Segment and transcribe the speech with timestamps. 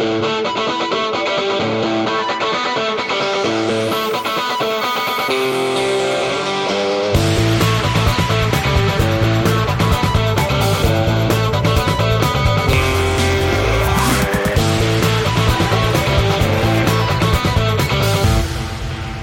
[0.00, 0.37] Thank you.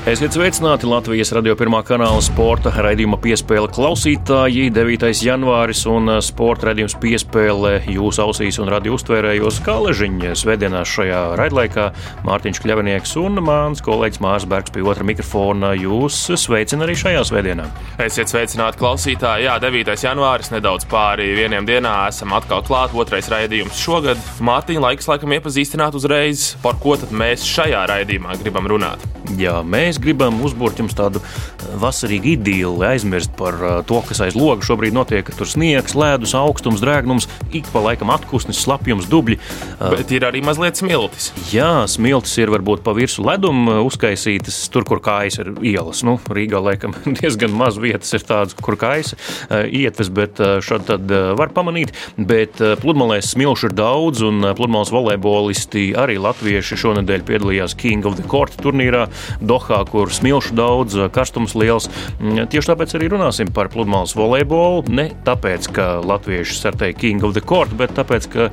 [0.05, 4.67] Esiet sveicināti Latvijas radio pirmā kanāla sporta raidījuma piespēle klausītāji.
[4.69, 5.07] 9.
[5.25, 11.21] janvāris un uh, sporta raidījums piespēle jūsu ausīs un radio uztvērējos kā ležiņa svētdienās šajā
[11.41, 11.87] raidlaikā.
[12.29, 17.65] Mārtiņš Kļavinieks un mans kolēģis Mārs Bergs pie otra mikrofona jūs sveicina arī šajā svētdienā.
[18.05, 19.49] Esiet sveicināti klausītāji.
[19.49, 19.97] Jā, 9.
[20.05, 22.93] janvāris nedaudz pāri vieniem dienā esam atkal klāt.
[22.93, 24.21] Otrais raidījums šogad.
[24.37, 29.09] Mārtiņa laiks laikam iepazīstināt uzreiz, par ko tad mēs šajā raidījumā gribam runāt.
[29.33, 34.37] Jā, mēs gribam uzbūvēt jums tādu eh, vasarīgu idili, aizmirst par eh, to, kas aiz
[34.37, 35.29] loga šobrīd notiek.
[35.35, 39.39] Tur sniegs, ledus, augstums, drēgnums, ik pa laikam atpūsnis, slapjums, dubļi.
[39.39, 41.31] Eh, Bet ir arī mazliet smiltis.
[41.53, 46.03] Jā, smiltis ir varbūt pa virsmu ledum uzkaisītas, tur, kur kājas ir ielas.
[46.05, 49.15] Nu, Rīgā laikam diezgan maz vietas ir tādas, kur kājas
[49.49, 51.93] ietves, bet šādi tad var pamanīt.
[52.17, 58.27] Bet pludmalēs smilšu ir daudz, un pludmales volejbolisti arī latvieši šonadēļ piedalījās King of the
[58.29, 59.05] Court turnīrā.
[59.45, 61.89] Dohā, kur smilšu daudz, karstums liels.
[62.19, 64.85] Mm, tieši tāpēc arī runāsim par pludmales volejbolu.
[64.89, 68.49] Ne tāpēc, ka latvieši startēja King of the Court, bet tāpēc, ka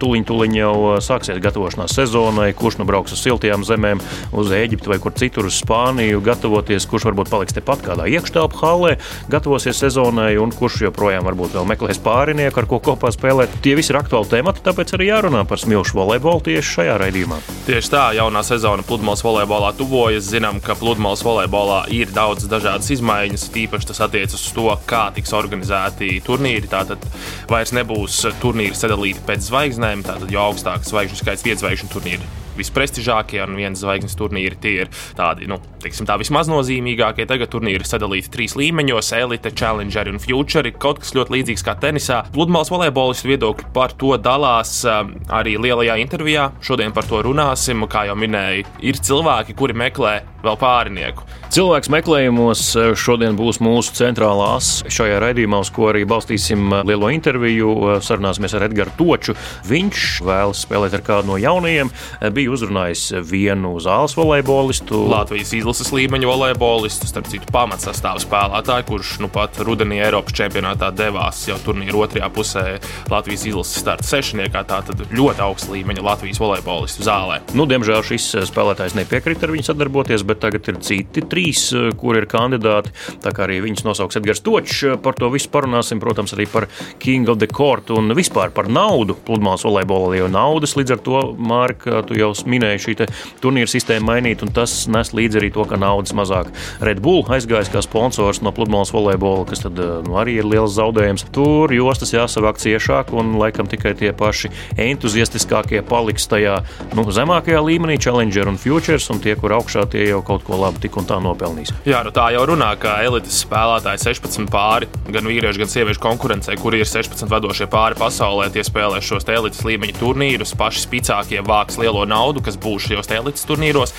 [0.00, 0.74] tuliņ, tuliņ jau
[1.04, 4.02] sāksies gatavošanās sezonai, kurš nu brauks uz siltajām zemēm,
[4.34, 8.96] uz Eģipti vai kur citur uz Spāniju, gatavoties, kurš varbūt paliks tepat kādā iekštelpu hallē,
[9.32, 13.54] gatavosies sezonai, un kurš joprojām varbūt vēl meklēs pārinieku, ar ko kopā spēlēt.
[13.64, 17.40] Tie visi ir aktuāli temati, tāpēc arī jārunā par smilšu volejbolu tieši šajā raidījumā.
[17.68, 23.48] Tieši tā, jaunā sezona pludmales volejbolā tuvojas zinām, ka pludmales volejbolā ir daudz dažādas izmaiņas.
[23.54, 26.70] Tīpaši tas attiecas uz to, kā tiks organizēti turnīri.
[26.70, 27.04] Tātad
[27.50, 33.56] vairs nebūs turnīri sadalīti pēc zvaigznēm, tātad jo augstāks zvaigžņu skaits, piedzvaigžņu turnīri visprestižākie un
[33.58, 34.58] viens zvaigznes turnīri.
[34.60, 37.26] Tie ir tādi, nu, teiksim, tā vismaz nozīmīgākie.
[37.28, 40.70] Tagad turnīri ir sadalīti trīs līmeņos- elite, challenger un future.
[40.70, 42.24] Kaut kas ļoti līdzīgs kā tenisā.
[42.32, 46.52] Pludmales volejbolistu viedokļi par to dalās um, arī lielajā intervijā.
[46.60, 47.84] Šodien par to runāsim.
[47.88, 51.24] Kā jau minēju, ir cilvēki, kuri meklē vēl pārinieku.
[51.54, 56.82] Cilvēks meklējumos uh, šodien būs mūsu centrālā asa šajā raidījumā, uz ko arī balstīsim uh,
[56.86, 57.70] lielo interviju.
[57.74, 59.36] Uh, sarunāsimies ar Edgars Toču.
[59.68, 61.90] Viņš vēlas spēlēt ar kādu no jaunajiem.
[62.34, 64.98] Bija bija uzrunājis vienu zāles volejbolistu.
[65.08, 71.40] Latvijas izlases līmeņa volejbolistu, starp citu, pamatsastāvu spēlētāju, kurš nu pat rudenī Eiropas čempionātā devās
[71.48, 72.64] jau turnīra otrajā pusē
[73.08, 74.64] Latvijas izlases starta sešniekā.
[74.68, 77.40] Tātad ļoti augsta līmeņa Latvijas volejbolistu zālē.
[77.56, 82.28] Nu, diemžēl šis spēlētājs nepiekrita ar viņu sadarboties, bet tagad ir citi trīs, kuri ir
[82.28, 82.92] kandidāti.
[83.24, 84.98] Tā kā arī viņus nosauks Edgars Točs.
[85.04, 86.68] Par to visu parunāsim, protams, arī par
[87.00, 91.24] King of the Court un vispār par naudu pludmales volejbolā, jo naudas līdz ar to,
[91.40, 92.94] Mārka, tu jau jau minēju, šī
[93.42, 96.50] turnīra sistēma mainīt, un tas nes līdzi arī to, ka naudas mazāk.
[96.84, 100.76] Red Bull aizgājis kā sponsors no pludmales volejbola, kas tad, eh, nu, arī ir liels
[100.76, 101.26] zaudējums.
[101.34, 106.62] Tur jostas jāsavāk ciešāk, un laikam tikai tie paši entuziastiskākie paliks tajā
[106.94, 110.80] nu, zemākajā līmenī, Challenger un Futures, un tie, kur augšā tie jau kaut ko labu
[110.80, 111.72] tik un tā nopelnīs.
[111.86, 116.56] Jā, nu tā jau runā, ka elites spēlētāji 16 pāri, gan vīriešu, gan sieviešu konkurencē,
[116.60, 121.78] kur ir 16 vadošie pāri pasaulē, tie spēlē šos elites līmeņa turnīrus, paši spēcīgākie vāks
[121.80, 123.94] lielo naudu naudu, kas būs šajos elites turnīros.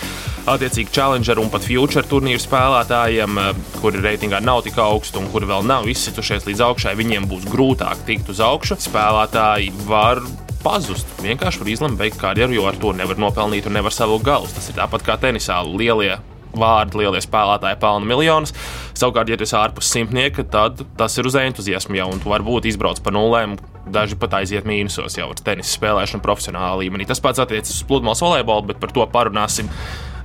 [0.49, 5.49] Attiecīgi, Challenger un pat Future turnīru spēlētājiem, eh, kuri reitingā nav tik augsti un kuri
[5.49, 8.79] vēl nav izsitušies līdz augšai, viņiem būs grūtāk tikt uz augšu.
[8.85, 10.21] Spēlētāji var
[10.65, 11.05] pazust.
[11.21, 14.55] Vienkārši var izlemt beigt karjeru, jo ar to nevar nopelnīt un nevar savu galus.
[14.55, 15.61] Tas ir tāpat kā tenisā.
[15.65, 16.17] Lielie
[16.55, 18.55] vārdi, lielie spēlētāji pelna miljonus.
[18.95, 22.69] Savukārt, ja tu esi ārpus simtnieka, tad tas ir uz entuziasmu jau, un tu varbūt
[22.71, 23.57] izbrauc pa nulēm.
[23.85, 27.05] Daži pat aiziet mīnusos jau ar tenisa spēlēšanu profesionālā līmenī.
[27.09, 29.69] Tas pats attiecas uz pludmales volejbolu, bet par to parunāsim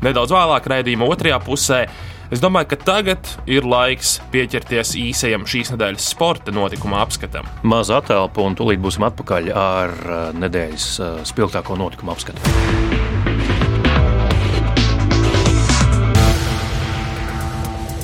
[0.04, 1.82] nedaudz vēlāk, raidījuma otrajā pusē.
[2.30, 7.48] Es domāju, ka tagad ir laiks pieķerties īsajam šīs nedēļas sporta notikuma apskatam.
[7.66, 13.09] Maza attēlpa, un tūlīt būsim atpakaļ ar uh, nedēļas uh, spilgtāko notikumu apskatu.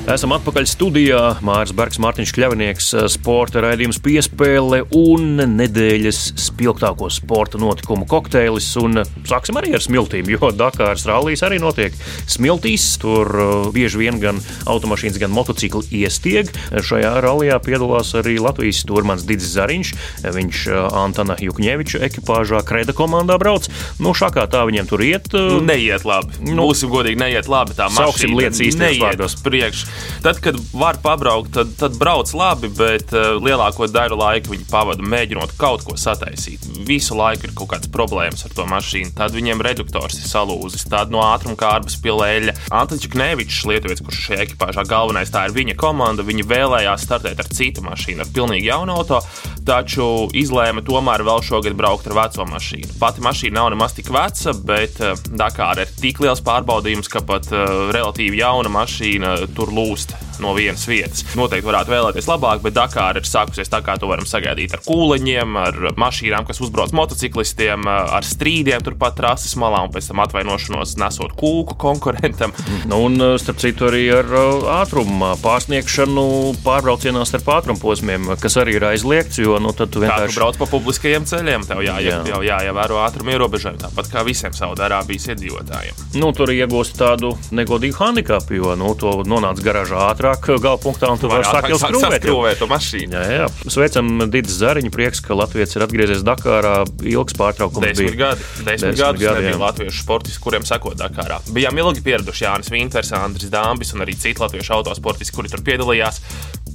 [0.06, 1.20] Esam atpakaļ studijā.
[1.42, 8.68] Mārcis Bergs, Mārtiņš Kļavinieks, eh, sporta raidījums piespēle un nedēļas spilgtāko sporta notikumu kokteilis.
[8.78, 11.96] Un eh, sāksim arī ar smiltīm, jo Dakāras rallijas arī notiek
[12.30, 12.84] smiltīs.
[13.02, 14.38] Tur eh, bieži vien gan
[14.70, 16.54] automašīnas, gan motocikli iestieg.
[16.70, 19.92] Šajā rallijā piedalās arī Latvijas turmans Digis Zariņš.
[20.22, 20.62] Viņš
[21.02, 23.66] Antona Jukņeviča ekipāžā Kreda komandā brauc.
[23.98, 25.34] Nu, šākā tā viņiem tur iet.
[25.66, 26.46] Neiet labi.
[26.46, 27.74] Nu, Būsim godīgi, neiet labi.
[27.74, 29.38] Tā mašīna lietas vārdos.
[29.42, 34.68] Priekš Tad, kad var pabraukt, tad, tad brauc labi, bet uh, lielāko daļu laika viņi
[34.70, 36.64] pavada mēģinot kaut ko sataisīt.
[36.86, 39.14] Visu laiku ir kaut kādas problēmas ar to mašīnu.
[39.16, 42.56] Tad viņiem reduktors ir salūzis, tad no ātruma kārbas pilēļa.
[42.74, 46.26] Antonius Knevičs, Lietuvietis, kurš šajā ekipāžā galvenais, tā ir viņa komanda.
[46.26, 49.20] Viņi vēlējās startēt ar citu mašīnu, ar pilnīgi jaunu auto,
[49.66, 52.96] taču izlēma tomēr vēl šogad braukt ar veco mašīnu.
[53.00, 57.48] Pati mašīna nav nemaz tik veca, bet uh, Dakāra ir tik liels pārbaudījums, ka pat
[57.54, 61.24] uh, relatīvi jauna mašīna tur lūst no vienas vietas.
[61.38, 65.56] Noteikti varētu vēlēties labāk, bet Dakāra ir sākusies tā, kā to varam sagaidīt ar kūleņiem,
[65.60, 71.36] ar mašīnām, kas uzbrauc motociklistiem, ar strīdiem turpat trases malā un pēc tam atvainošanos nesot
[71.38, 72.54] kūku konkurentam.
[72.86, 74.28] Nu, un, starp citu, arī ar
[74.76, 76.26] ātrumu pārsniegšanu
[76.62, 80.60] pārbraucienā starp ātrumu posmiem, kas arī ir aizliegts, jo nu, tad tu vienkārši tu brauc
[80.60, 82.40] pa publiskajiem ceļiem, tev jāie, jā.
[82.46, 86.04] jāievēro ātruma ierobežojumi, tāpat kā visiem Saudārābijas iedzīvotājiem.
[86.20, 91.20] Nu, tur iegūst tādu negodīgu handikapu, jo nu, to nonāca garāžā ātrāk, gala punktā, un
[91.20, 92.24] tu vari sākt jau skrūvēt.
[92.24, 93.16] skrūvēt to mašīnu.
[93.16, 93.70] Jā, jā.
[93.72, 96.74] Sveicam Dīdis Zariņu, prieks, ka Latvijas ir atgriezies Dakārā.
[97.06, 98.32] Ilgs pārtraukums desmit bija.
[98.32, 101.40] Gadi, desmit, desmit gadus gadi, nebija latviešu sportisti, kuriem seko Dakārā.
[101.52, 106.22] Bijām ilgi pieraduši Jānis Vinters, Andris Dāmbis un arī citi latviešu autosportisti, kuri tur piedalījās.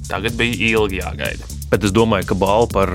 [0.08, 1.48] Tagad bija ilgi jāgaida.
[1.72, 2.90] Bet es domāju, ka balva par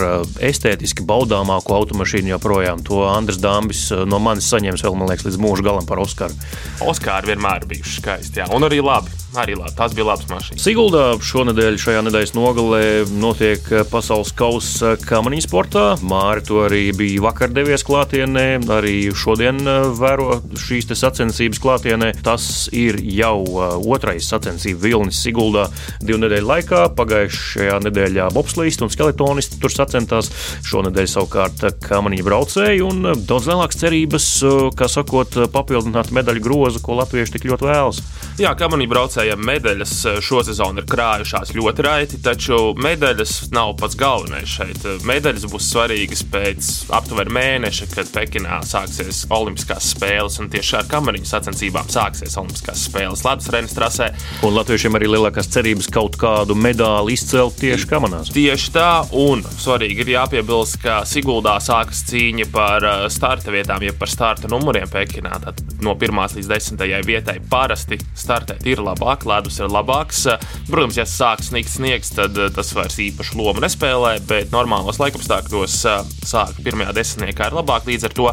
[0.45, 5.65] estētiski baudāmāko automašīnu joprojām to Andris Dāmbis no manis saņems vēl, man liekas, līdz mūža
[5.65, 6.37] galam par Oskaru.
[6.85, 9.75] Oskari vienmēr bijuši skaisti, jā, un arī labi arī labi.
[9.77, 10.63] Tas bija labs mašīnas.
[10.63, 12.83] Siguldā šonadēļ, šajā nedēļas nogalē,
[13.19, 15.85] notiek pasaules kausa kamaniņu sportā.
[16.07, 19.61] Māri to arī bija vakar devies klātienē, arī šodien
[19.99, 22.13] vēro šīs sacensības klātienē.
[22.25, 23.43] Tas ir jau
[23.77, 25.67] otrais sacensību vilnis Siguldā
[26.01, 26.83] divu nedēļu laikā.
[27.07, 30.31] Pagājušajā nedēļā bobslīsti un skeletonisti tur sacentās.
[30.67, 34.27] Šonadēļ savukārt kamaniņu braucēji un daudz lielākas cerības,
[34.75, 38.03] kā sakot, papildināt medaļu grozu, ko latvieši tik ļoti vēlas.
[38.41, 39.93] Jā, kamaniņu braucēji Latvijai medaļas
[40.23, 44.85] šo sezonu ir krājušās ļoti raiti, taču medaļas nav pats galvenais šeit.
[45.07, 51.27] Medaļas būs svarīgas pēc aptuveni mēneša, kad Pekinā sāksies Olimpiskās spēles, un tieši ar kamariņu
[51.27, 54.09] sacensībām sāksies Olimpiskās spēles Latvijas Renes trasē.
[54.47, 56.55] Un latviešiem arī lielākās cerības kaut kādu
[56.87, 58.31] medāli izcelt tieši kamanās.
[58.33, 63.97] Tieši tā, un svarīgi ir jāpiebilst, ka Siguldā sākas cīņa par eh, starta vietām, jeb
[63.99, 65.35] par starta numuriem Pekinā.
[65.43, 70.25] Tad no 1 līdz 10 vietai parasti startēt ir labāk labāk, ledus ir labāks.
[70.69, 75.77] Protams, ja sāk sniegt sniegs, tad eh, tas vairs īpaši lomu nespēlē, bet normālos laikapstākļos
[75.85, 77.87] eh, sāk pirmajā desmitniekā ir labāk.
[77.87, 78.31] Līdz ar to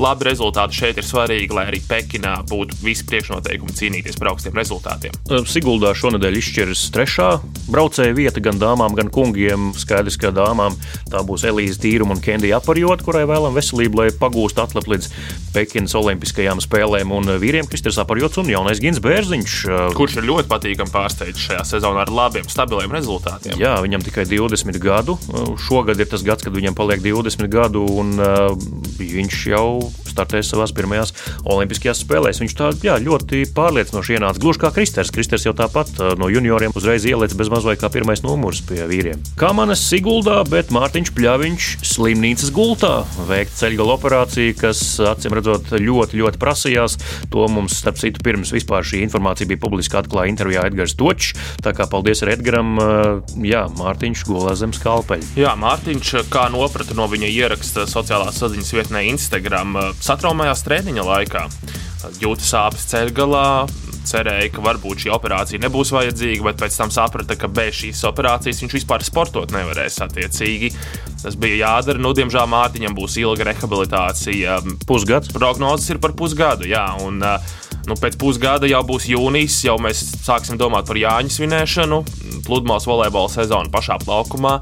[0.00, 5.14] labi rezultāti šeit ir svarīgi, lai arī Pekinā būtu visi priekšnoteikumi cīnīties par augstiem rezultātiem.
[5.50, 7.28] Siguldā šonadēļ izšķiras trešā
[7.70, 9.72] braucēja vieta gan dāmām, gan kungiem.
[9.78, 10.76] Skaidrs, ka dāmām
[11.12, 15.10] tā būs Elīze Tīruma un Kendija Aparjota, kurai vēlam veselību, lai pagūst atlap līdz
[15.54, 19.56] Pekinas Olimpiskajām spēlēm, un vīriem Kristers Aparjots un jaunais Gins Bērziņš.
[19.94, 23.54] Kurš ir ļoti patīkami pārsteigts šajā sezonā ar labiem, stabiliem rezultātiem.
[23.60, 25.16] Jā, viņam tikai 20 gadu.
[25.62, 28.18] Šogad ir tas gads, kad viņam paliek 20 gadu, un
[28.98, 30.03] viņš jau Bye.
[30.14, 31.14] Startēs savās pirmajās
[31.44, 32.40] Olimpiskajās spēlēs.
[32.42, 34.40] Viņš tā jā, ļoti pārliecinoši ienāca.
[34.42, 35.12] Gluži kā Kristers.
[35.14, 39.22] Kristers jau tāpat no junioriem uzreiz ielicis bez mazliet kā pirmais numurs pie vīriem.
[39.40, 42.92] Kā manas Siguldā, bet Mārtiņš Pļaviņš slimnīcas gultā
[43.28, 44.82] veikt ceļgala operāciju, kas
[45.12, 46.98] acīm redzot ļoti, ļoti prasījās.
[47.34, 51.34] To mums, starp citu, pirms vispār šī informācija bija publiski atklāta intervijā Edgars Točs.
[51.64, 52.74] Tā kā paldies Edgaram,
[53.44, 55.34] jā, Mārtiņš gulā zem skalpeļa.
[55.38, 61.48] Jā, Mārtiņš, kā noprata no viņa ieraksta sociālās saziņas vietnē Instagram, satraumējās treniņa laikā.
[62.20, 63.46] Jūtas sāpes ceļgalā,
[64.04, 68.60] cerēja, ka varbūt šī operācija nebūs vajadzīga, bet pēc tam saprata, ka bez šīs operācijas
[68.60, 69.96] viņš vispār sportot nevarēs.
[70.04, 70.70] Attiecīgi,
[71.22, 72.02] tas bija jādara.
[72.04, 74.60] Nu, diemžēl Mārtiņam būs ilga rehabilitācija.
[74.88, 75.32] Pusgads.
[75.32, 76.84] Prognozes ir par pusgadu, jā.
[77.04, 77.22] Un,
[77.88, 82.02] nu, pēc pusgada jau būs jūnijas, jau mēs sāksim domāt par Jāņu svinēšanu,
[82.44, 84.58] pludmales volejbola sezonu pašā plaukumā.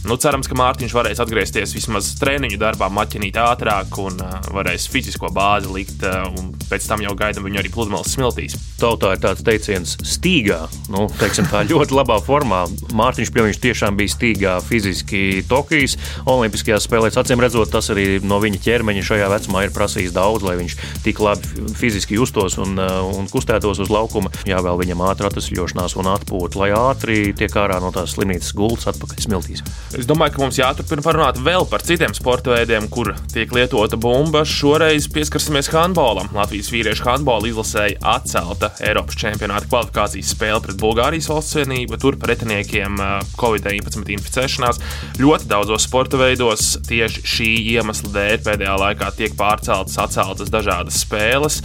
[0.00, 5.28] Nu, cerams, ka Mārtiņš varēs atgriezties vismaz treniņu darbā, maķinīt ātrāk un uh, varēs fizisko
[5.36, 6.00] bāzi likt.
[6.00, 8.56] Uh, pēc tam jau gaidām viņu arī pludmales smiltīs.
[8.80, 10.62] Tautā ir tāds teiciens, stīgā.
[10.92, 12.62] Nu, teiksim, tā ļoti labā formā.
[12.96, 15.98] Mārtiņš pie viņš tiešām bija stīgā fiziski Tokijas
[16.30, 17.18] Olimpiskajās spēlēs.
[17.20, 21.20] Acīm redzot, tas arī no viņa ķermeņa šajā vecumā ir prasījis daudz, lai viņš tik
[21.20, 24.32] labi fiziski justos un, uh, un kustētos uz laukuma.
[24.48, 28.88] Jā, vēl viņam ātrā atvesļošanās un atpūta, lai ātri tiek ārā no tās slimnīcas gultas
[28.94, 29.66] atpakaļ smiltīs.
[29.90, 34.44] Es domāju, ka mums jāturpina parunāt vēl par citiem sporta veidiem, kur tiek lietota bumba.
[34.46, 36.28] Šoreiz pieskarsimies handbolam.
[36.36, 41.98] Latvijas vīriešu handbola izlasēja atcelta Eiropas čempionāta kvalifikācijas spēle pret Bulgārijas valsts vienību.
[41.98, 43.02] Tur pretiniekiem
[43.40, 44.78] Covid-19 inficēšanās
[45.18, 51.58] ļoti daudzos sporta veidos tieši šī iemesla dēļ pēdējā laikā tiek pārceltas, atceltas dažādas spēles.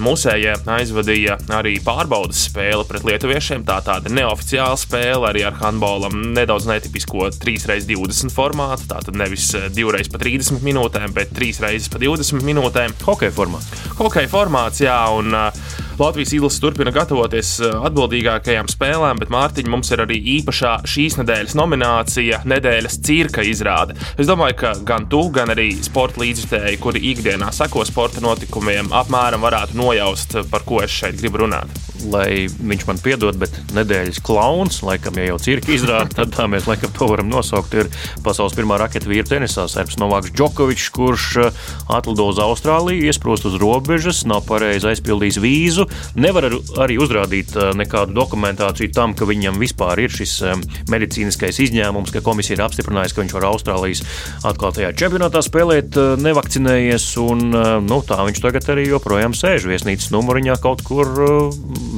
[0.00, 3.64] Mūsējie aizvadīja arī pārbaudas spēli pret lietuviešiem.
[3.64, 7.32] Tā tāda neoficiāla spēle arī ar handbolam nedaudz netipisko
[7.70, 8.88] 3x20 formātu.
[8.90, 12.96] Tātad nevis 2x pa 30 minūtēm, bet 3x pa 20 minūtēm.
[13.06, 13.70] Hokeja formāts.
[14.00, 14.98] Hokeja formāts, jā.
[15.16, 21.18] Un, uh, Latvijas izlase turpina gatavoties atbildīgākajām spēlēm, bet Mārtiņa mums ir arī īpašā šīs
[21.18, 23.98] nedēļas nominācija- nedēļas cirka izrāde.
[24.16, 29.44] Es domāju, ka gan tu, gan arī sporta līdzjutēji, kuri ikdienā seko sporta notikumiem, apmēram
[29.44, 31.68] varētu nojaust, par ko es šeit gribu runāt
[32.08, 36.64] lai viņš man piedod, bet nedēļas klauns, laikam, ja jau cirka izrāda, tad tā mēs
[36.64, 37.59] laikam to varam nosaukt.
[37.80, 37.90] Ir
[38.24, 41.60] pasaules pirmā raketa vīra tenisā, Serbs Novāks Džokovičs, kurš uh,
[41.92, 45.86] atlido uz Austrāliju, iesprost uz robežas, nav pareizi aizpildījis vīzu,
[46.20, 46.48] nevar
[46.82, 52.24] arī uzrādīt uh, nekādu dokumentāciju tam, ka viņam vispār ir šis um, medicīniskais izņēmums, ka
[52.24, 54.04] komisija ir apstiprinājusi, ka viņš var Austrālijas
[54.46, 57.46] atklātajā čempionātā spēlēt, nevakcinējies, un
[57.86, 61.08] nu, tā viņš tagad arī joprojām sēž viesnīcas numuriņā kaut kur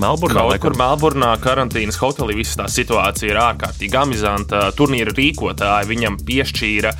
[0.02, 0.46] Melburnā.
[0.46, 4.64] Kaut kur Melburnā karantīnas hotelī visa tā situācija ir ārkārtīgi amizanta.
[4.76, 5.14] Turnīra
[5.52, 6.92] rīkotāji viņam piešķīra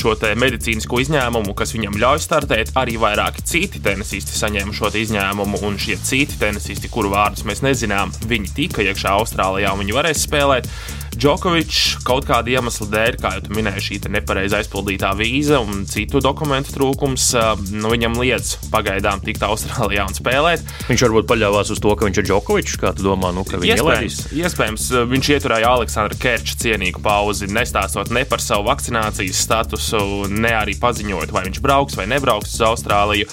[0.00, 2.72] šo medicīnisko izņēmumu, kas viņam ļauj startēt.
[2.78, 8.12] Arī vairāki citi tenisisti saņēma šo izņēmumu, un šie citi tenisisti, kuru vārdus mēs nezinām,
[8.26, 10.70] viņi tika iekšā Austrālijā un viņi varēs spēlēt.
[11.16, 16.74] Džokovičs kaut kāda iemesla dēļ, kā jau minēju, šī nepareizi aizpildītā vīza un citu dokumentu
[16.76, 17.30] trūkums,
[17.74, 20.64] nu, viņam liedz pagaidām tikt Austrālijā un spēlēt.
[20.88, 23.74] Viņš varbūt paļāvās uz to, ka viņš ir Džokovičs, kā tu domā, nu, ka viņš
[23.76, 30.54] iespējams, iespējams, viņš ieturēja Aleksandra Kerča cienīgu pauzi, nestāstot ne par savu vakcinācijas statusu, ne
[30.56, 33.28] arī paziņojot, vai viņš brauks vai nebrauks uz Austrāliju.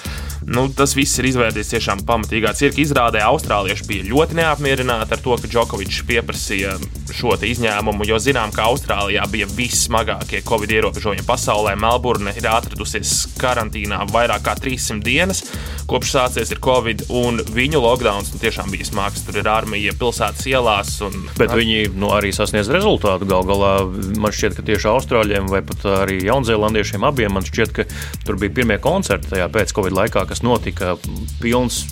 [0.48, 3.20] Nu, tas viss ir izvērties tiešām pamatīgā cirka izrādē.
[3.27, 6.77] Austrālieši bija ļoti neapmierināti ar to, ka Džokovičs pieprasīja
[7.12, 11.74] šo izņēmumu, jo zinām, ka Austrālijā bija vissmagākie covid ierobežojumi pasaulē.
[11.80, 15.44] Melburne ir atradusies karantīnā vairāk kā 300 dienas,
[15.88, 19.25] kopš sācies ir covid, un viņu lockdowns nu, tiešām bija smags.
[19.27, 20.94] Tur ir armija pilsētas ielās.
[21.04, 23.27] Un, Bet viņi nu, arī sasniedz rezultātu.
[23.27, 23.74] Gal galā
[24.16, 27.88] man šķiet, ka tieši austrāļiem vai pat arī jaunzēlandiešiem abiem man šķiet, ka
[28.24, 30.96] tur bija pirmie koncerti tajā pēc covid laikā kas notika.
[31.41, 31.84] Pilns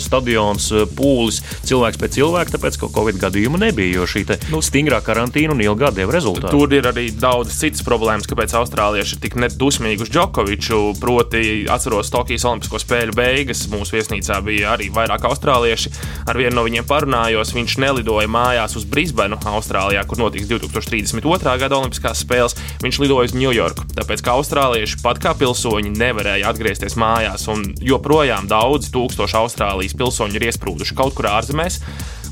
[0.00, 4.00] stadions, pūlis, cilvēks pēc cilvēka, tāpēc ka Covid gadījumu nebija.
[4.00, 6.52] Jo šī nu, stingrā karantīna un ilgā deva rezultātu.
[6.54, 10.80] Tur ir arī daudz citas problēmas, kāpēc austrālieši ir tik nedusmīgi uz Džokoviču.
[11.00, 13.66] Proti, atceros Tokijas Olimpisko spēļu beigas.
[13.72, 15.92] Mūsu viesnīcā bija arī vairāk austrālieši.
[16.30, 17.54] Ar vienu no viņiem parunājos.
[17.54, 21.56] Viņš nelidoja mājās uz Brisbanu, Austrālijā, kur notiks 2032.
[21.60, 22.56] gada Olimpiskās spēles.
[22.84, 23.88] Viņš lidoja uz Ņujorku.
[23.98, 27.46] Tāpēc, ka austrālieši pat kā pilsoņi nevarēja atgriezties mājās.
[27.52, 31.80] Un joprojām daudzi tūkstoši Austrālijas pilsoņi ir iesprūduši kaut kur ārzemēs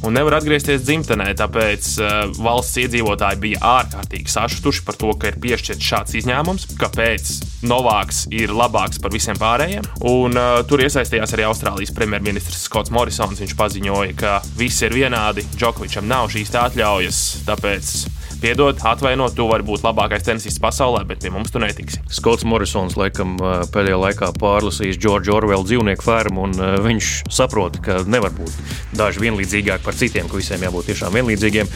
[0.03, 1.29] un nevar atgriezties dzimtenē.
[1.39, 7.33] Tāpēc uh, valsts iedzīvotāji bija ārkārtīgi sašutuši par to, ka ir piešķirts šāds izņēmums, kāpēc
[7.71, 9.87] Novāks ir labāks par visiem pārējiem.
[10.11, 13.39] Un, uh, tur iesaistījās arī Austrālijas premjerministrs Skots Morrisons.
[13.43, 17.95] Viņš paziņoja, ka visi ir vienādi, Džokovičam nav šīs atļaujas, tāpēc
[18.43, 22.03] piedod, atvainot, tu vari būt labākais tenisists pasaulē, bet pie mums tu netiksi.
[22.11, 23.37] Skots Morrisons laikam
[23.73, 28.59] pēdējā laikā pārlasījis Džordžu Orvelu dzīvnieku fermu, un viņš saprot, ka nevar būt
[28.99, 31.71] daži vienlīdzīgāki par citiem, ka visiem jābūt tiešām vienlīdzīgiem.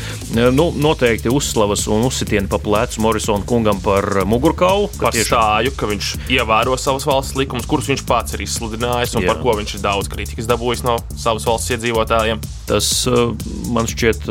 [0.56, 4.90] Nu, noteikti uzslavas un uzsitieni pa plecu Morrisona kungam par mugurkaulu.
[4.98, 5.30] Par tiešām...
[5.30, 9.32] stāju, ka viņš ievēro savas valsts likumus, kurus viņš pats ir izsludinājis un Jā.
[9.32, 12.42] par ko viņš ir daudz kritikas dabūjis no savas valsts iedzīvotājiem.
[12.66, 12.90] Tas
[13.70, 14.26] man šķiet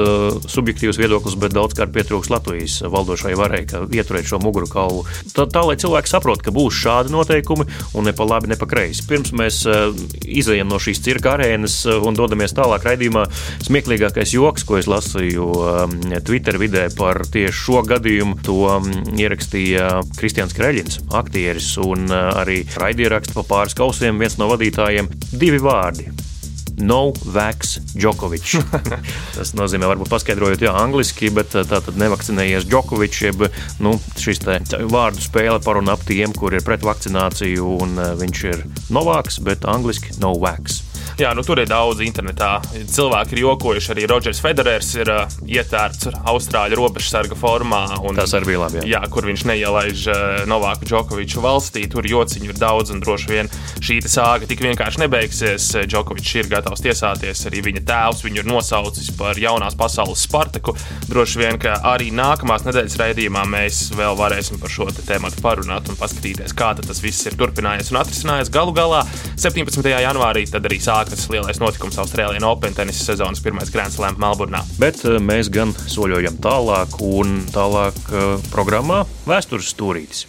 [0.51, 5.05] subjektīvs viedoklis, bet daudzkārt pietrūkst trūks Latvijas valdošai varai, ka ieturēt šo muguru kaulu.
[5.33, 7.65] Tā, tā lai cilvēki saprot, ka būs šādi noteikumi
[7.95, 9.05] un ne pa labi, ne pa kreisi.
[9.07, 9.93] Pirms mēs uh,
[10.25, 13.25] izējām no šīs cirka arēnas uh, un dodamies tālāk raidījumā,
[13.65, 20.01] smieklīgākais joks, ko es lasīju um, Twitter vidē par tieši šo gadījumu, to um, ierakstīja
[20.17, 25.11] Kristians Kreļins, aktieris un arī raidieraksts pa pāris kausiem, viens no vadītājiem.
[25.35, 26.09] Divi vārdi
[26.81, 28.57] no vax Džokovičs.
[29.37, 33.45] Tas nozīmē, varbūt paskaidrojot, jā, angliski, bet tā tad nevakcinējies Džokovičs, jeb
[33.83, 34.43] nu, šis
[34.91, 39.67] vārdu spēle par un ap tiem, kur ir pret vakcināciju, un viņš ir novāks, bet
[39.69, 40.83] angliski no vax.
[41.15, 42.57] Jā, nu, tur ir daudz internetā.
[42.91, 47.85] Cilvēki ir jokojuši, arī Rodžers Federers ir uh, ietērts Austrāļu robežsarga formā.
[48.03, 48.81] Un, Tas arī bija labi.
[48.83, 48.97] Jā.
[48.97, 51.85] jā, kur viņš neielaiž uh, Novāku Džokoviču valstī.
[51.91, 55.69] Tur jociņu ir daudz, un droši vien šī sāga tik vienkārši nebeigsies.
[55.87, 57.45] Džokovičs ir gatavs tiesāties.
[57.47, 60.75] Arī viņa tēvs viņu ir nosaucis par jaunās pasaules Spartaku.
[61.07, 65.97] Droši vien, ka arī nākamās nedēļas raidījumā mēs vēl varēsim par šo tēmu parunāt un
[65.99, 68.51] paskatīties, kā tas viss ir turpinājies un atrisinājies.
[68.53, 69.01] Galu galā
[69.39, 69.89] 17.
[70.05, 74.63] janvārī tad arī sākas lielais notikums Austrālijā Open tenisa sezonas pirmais Grand Slam Melburnā.
[74.81, 80.25] Bet eh, mēs gan soļojam tālāk un tālāk uh, programmā Vēstures stūrītis.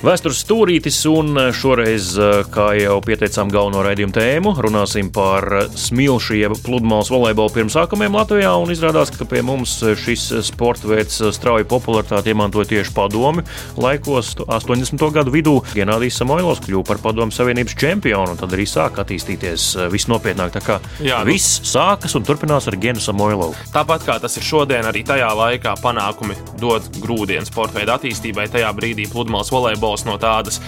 [0.00, 2.14] Vēstures stūrītis, un šoreiz,
[2.48, 5.44] kā jau pieteicām galveno raidījumu tēmu, runāsim par
[5.76, 8.54] smilšu jeb pludmales volejbolu pirmsākumiem Latvijā.
[8.72, 13.44] Izrādās, ka pie mums šis sporta veids strauji popularitāti iemantoja tieši padomi
[13.76, 15.04] laikos, 80.
[15.12, 15.58] gadu vidū.
[15.76, 20.56] Genādijs Samoilovs kļuva par padomu savienības čempionu, un tad arī sāk attīstīties viss nopietnāk.
[20.56, 21.34] Tā kā Jā, nu.
[21.34, 23.52] viss sākas un turpinās ar Genu Samoilovu.
[23.76, 28.48] Tāpat kā tas ir šodien, arī tajā laikā panākumi dod grūdienu sporta veidu attīstībai.
[28.56, 30.60] Tajā brīdī pludmales volejbols futbols no tādas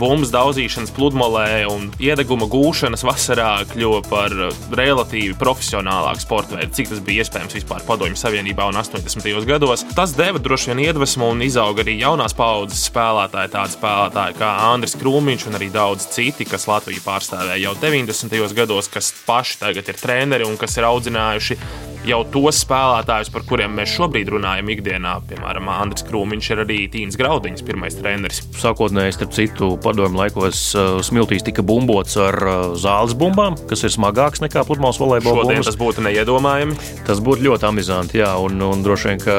[0.00, 4.34] bumbas daudzīšanas pludmalē un iedeguma gūšanas vasarā kļuva par
[4.78, 9.28] relatīvi profesionālāku sporta veidu, cik tas bija iespējams vispār Padomju Savienībā un 80.
[9.48, 9.84] gados.
[9.96, 14.96] Tas deva droši vien iedvesmu un izauga arī jaunās paudzes spēlētāji, tādi spēlētāji kā Andris
[15.00, 18.40] Krūmiņš un arī daudz citi, kas Latviju pārstāvēja jau 90.
[18.56, 21.60] gados, kas paši tagad ir treneri un kas ir audzinājuši
[22.08, 25.16] jau tos spēlētājus, par kuriem mēs šobrīd runājam ikdienā.
[25.28, 28.40] Piemēram, Andris Krūmiņš ir arī Tīns Graudiņš, pirmais treneris.
[28.60, 33.94] Sākotnēji, starp citu, padomju laikos uh, smiltīs tika bumbots ar uh, zāles bumbām, kas ir
[33.94, 35.68] smagāks nekā pludmales volejbola bumbas.
[35.70, 36.78] Tas būtu neiedomājami.
[37.06, 39.36] Tas būtu ļoti amizanti, jā, un, un droši vien, ka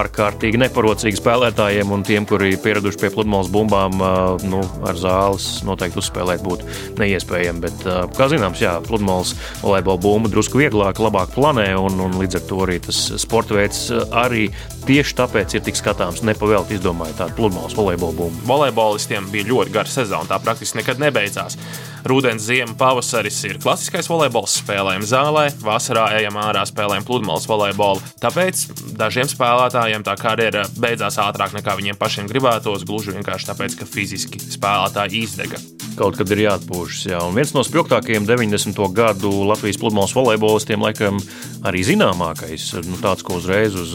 [0.00, 6.02] ārkārtīgi neparocīgi spēlētājiem un tiem, kuri pieraduši pie pludmales bumbām, uh, nu, ar zāles noteikti
[6.02, 7.64] uzspēlēt būtu neiespējami.
[7.64, 7.86] Bet,
[8.16, 11.70] kā zināms, jā, pludmales volejbola bumba drusku vieglāk, labāk planē.
[11.78, 14.48] Un, un, un līdz ar to arī tas sporta veids arī
[14.88, 16.22] tieši tāpēc ir tik skatāms.
[16.26, 18.44] Nepavēlti izdomāja tādu pludmales volejbola bumbu.
[18.48, 21.58] Volejbolistiem bija ļoti gara sezona, tā praktiski nekad nebeidzās.
[22.04, 28.02] Rudens, ziema, pavasaris ir klasiskais volejbols, spēlējam zālē, vasarā ejam ārā, spēlējam pludmales volejbolu.
[28.20, 28.66] Tāpēc
[29.00, 34.42] dažiem spēlētājiem tā karjera beidzās ātrāk nekā viņiem pašiem gribētos, gluži vienkārši tāpēc, ka fiziski
[34.42, 35.62] spēlētāji izdega
[35.94, 37.02] kaut kad ir jāatpūšas.
[37.06, 37.20] Jā.
[37.22, 38.80] Un viens no spilgtākajiem 90.
[38.94, 41.20] gadu Latvijas pludmales volejbolistiem, laikam,
[41.66, 43.94] arī zināmākais, nu, tāds, ko uzreiz uz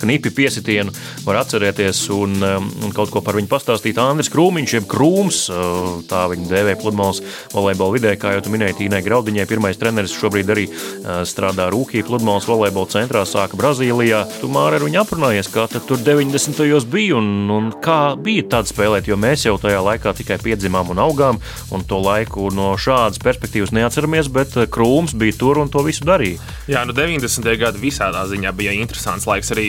[0.00, 0.92] knipi piesitienu
[1.24, 3.98] var atcerēties un, um, un kaut ko par viņu pastāstīt.
[4.00, 7.22] Andris Krūmiņš, jeb Krūms, uh, tā viņa dēvē pludmales
[7.54, 12.04] volejbola vidē, kā jau tu minēji, Tīnai Graudiņai, pirmais treneris šobrīd arī uh, strādā Rūkī
[12.06, 14.24] pludmales volejbola centrā, sāka Brazīlijā.
[14.40, 16.64] Tu māri ar viņu aprunājies, kā tur 90.
[16.90, 21.02] bija un, un kā bija tāda spēlēt, jo mēs jau tajā laikā tikai piedzimām un
[21.04, 21.40] augām,
[21.74, 26.06] un to laiku no šādas perspektīvas neatceramies, bet uh, Krūms bija tur un to visu
[26.06, 26.42] darīja.
[26.70, 27.46] Jā, nu 90.
[27.60, 29.68] gadi visādā ziņā bija interesants laiks arī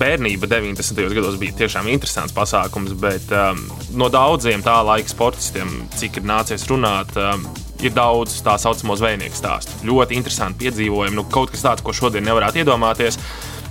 [0.00, 1.02] bērnība 90.
[1.16, 3.62] gados bija tiešām interesants pasākums, bet um,
[3.98, 7.44] no daudziem tā laika sportistiem, cik ir nācies runāt, um,
[7.84, 9.82] ir daudz tā saucamo zvejnieku stāstu.
[9.88, 13.20] Ļoti interesanti piedzīvojumi, nu, kaut kas tāds, ko šodien nevarētu iedomāties.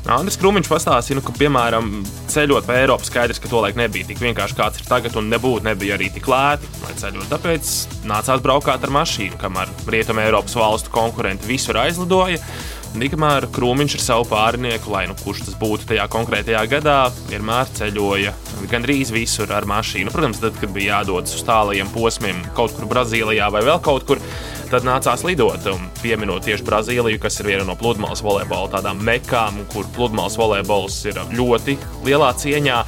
[0.05, 1.88] Andris Krūmiņš pastāstīja, nu, ka, piemēram,
[2.29, 5.97] ceļot pa Eiropu, skaidrs, ka tolaik nebija tik vienkārši kāds ir tagad, un nebūtu nebija
[5.97, 7.25] arī tik lēti, lai ceļot.
[7.31, 7.71] Tāpēc
[8.05, 12.38] nācās braukāt ar mašīnu, kamēr Rietumē Eiropas valstu konkurenti visur aizlidoja.
[12.95, 18.31] Tikmēr Krūmiņš ar savu pārnieku, lai nu kurš tas būtu tajā konkrētajā gadā, vienmēr ceļoja
[18.71, 20.13] gandrīz visur ar mašīnu.
[20.13, 24.21] Protams, tad, kad bija jādodas uz tālajiem posmiem, kaut kur Brazīlijā vai vēl kaut kur,
[24.71, 25.67] tad nācās lidot.
[25.73, 31.01] Un pieminot tieši Brazīliju, kas ir viena no pludmales volejbola tādām mekām, kur pludmales volejbols
[31.12, 31.77] ir ļoti
[32.08, 32.79] lielā cieņā.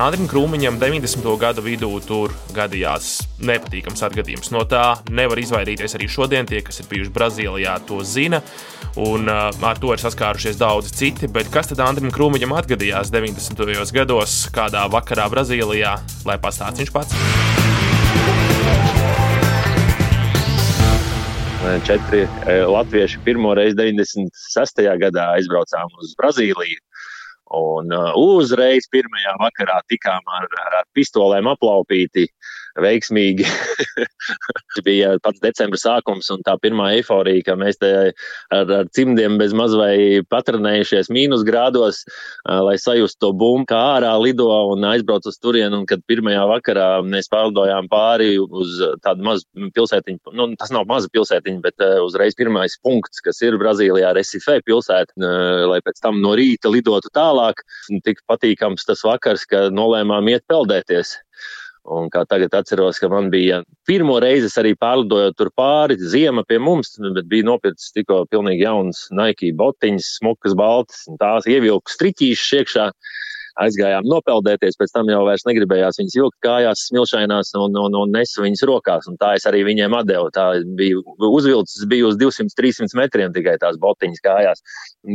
[0.00, 1.26] Andrim Krūmiņam 90.
[1.36, 4.48] gada vidū tur gadījās nepatīkams atgadījums.
[4.54, 6.48] No tā nevar izvairīties arī šodien.
[6.48, 8.40] Tie, kas ir bijuši Brazīlijā, to zina.
[8.96, 11.28] Un ar to ir saskārušies daudzi citi.
[11.28, 13.92] Bet kas tad Andrim Krūmiņam atgadījās 90.
[13.92, 17.12] gados, kādā vakarā Brazīlijā, lai pastāstītu viņš pats?
[21.84, 24.88] Četri latvieši pirmo reizi 96.
[25.04, 26.80] gadā aizbraucām uz Brazīliju
[27.52, 32.28] Un uh, uzreiz pirmajā vakarā tikām ar, ar pistolēm aplaupīti.
[32.80, 33.46] Veiksmīgi.
[34.86, 38.14] bija pats decembra sākums un tā pirmā eiforija, ka mēs te ar,
[38.78, 42.02] ar cimdiem bez maz vai patronējušies mīnus grādos,
[42.46, 45.82] lai sajustu to bumbu, kā ārā lido un aizbrauc uz turienu.
[45.82, 51.10] Un kad pirmajā vakarā mēs pārlidojām pāri uz tādu mazu pilsētiņu, nu, tas nav maza
[51.12, 55.16] pilsētiņa, bet uzreiz pirmais punkts, kas ir Brazīlijā, Recife pilsēta,
[55.70, 57.62] lai pēc tam no rīta lidotu tālāk.
[58.06, 61.16] Tik patīkams tas vakars, ka nolēmām iet peldēties.
[61.90, 66.60] Un kā tagad atceros, ka man bija pirmo reizi arī pārlidojot tur pāri, ziema pie
[66.62, 72.54] mums, bet bija nopircis tikko pilnīgi jauns Nike botiņas, smukas, baltas, un tās ievilku striķīšas
[72.60, 72.86] iekšā
[73.60, 78.44] aizgājām nopeldēties, pēc tam jau vairs negribējās viņas vilkt kājās, smilšainās un, un, un nesu
[78.44, 79.08] viņas rokās.
[79.10, 80.30] Un tā es arī viņiem atdevu.
[80.34, 80.46] Tā
[80.78, 84.64] bija uzvilcis, bija uz 200-300 metriem tikai tās botiņas kājās.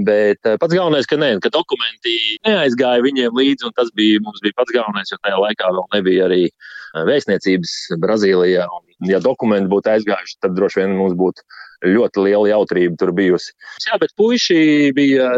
[0.07, 4.43] Bet eh, pats galvenais, ka, ne, ka dokumenti neaizgāja viņiem līdzi, un tas bija mums
[4.45, 8.67] bija pats galvenais, jo tajā laikā vēl nebija arī eh, vēstniecības Brazīlijā.
[8.67, 11.45] Un, ja dokumenti būtu aizgājuši, tad droši vien mums būtu
[11.85, 13.53] ļoti liela jautrība tur bijusi.
[13.85, 15.33] Jā, bet puiši bija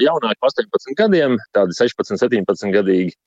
[0.00, 3.18] jaunāki par 18 gadiem, tādi 16, 17 gadīgi.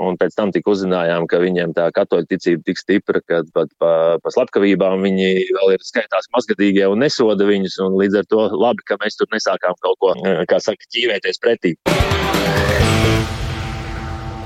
[0.00, 3.90] Un pēc tam tika uzzinājām, ka viņiem tā katoļu ticība tik stipra, ka pat pa,
[4.24, 7.76] pa slepkavībām viņi vēl ir skaitās mazgadīgie un nesoda viņus.
[7.84, 10.16] Un līdz ar to labi, ka mēs tur nesākām kaut ko,
[10.48, 11.76] kā saka, ķīvēties pretī.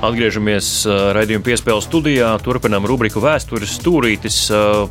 [0.07, 0.67] Atgriežamies
[1.17, 4.37] raidījuma piespēles studijā, turpinām rubriku Vēstures stūrītis.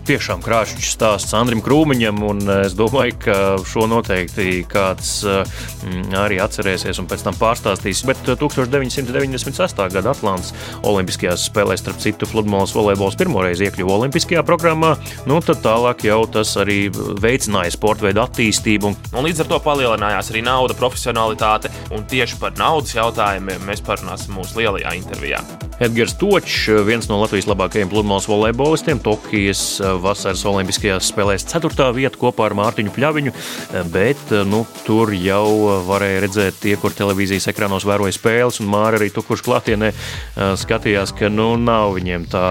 [0.04, 5.22] Tiešām krāšņs stāsts Andrim Krūmiņam, un es domāju, ka šo noteikti kāds
[6.20, 8.02] arī atcerēsies un pēc tam pārstāstīs.
[8.04, 9.88] Bet 1998.
[9.94, 10.52] gada Atlantijas
[10.84, 14.98] Olimpiskajās spēlēs, starp citu, Fludmālas volejbols pirmoreiz iekļuva Olimpiskajā programmā,
[15.30, 18.92] nu tad tālāk jau tas arī veicināja sporta veidu attīstību.
[19.16, 24.36] Un līdz ar to palielinājās arī nauda, profesionalitāte, un tieši par naudas jautājumiem mēs parunāsim
[24.36, 25.05] mūsu lielajā intervijā.
[25.76, 31.90] Edgars Točs, viens no Latvijas labākajiem pludmales volejbolistiem, Tokijas eh, vasaras Olimpiskajās spēlēs 4.
[31.92, 36.96] vietā kopā ar Mārtiņu Pļaviņu, eh, bet eh, nu, tur jau varēja redzēt tie, kur
[36.96, 39.90] televīzijas ekrānos vēroja spēles, un Māra arī tur, kurš klātienē
[40.56, 42.46] skatījās, ka nu, nav viņiem tā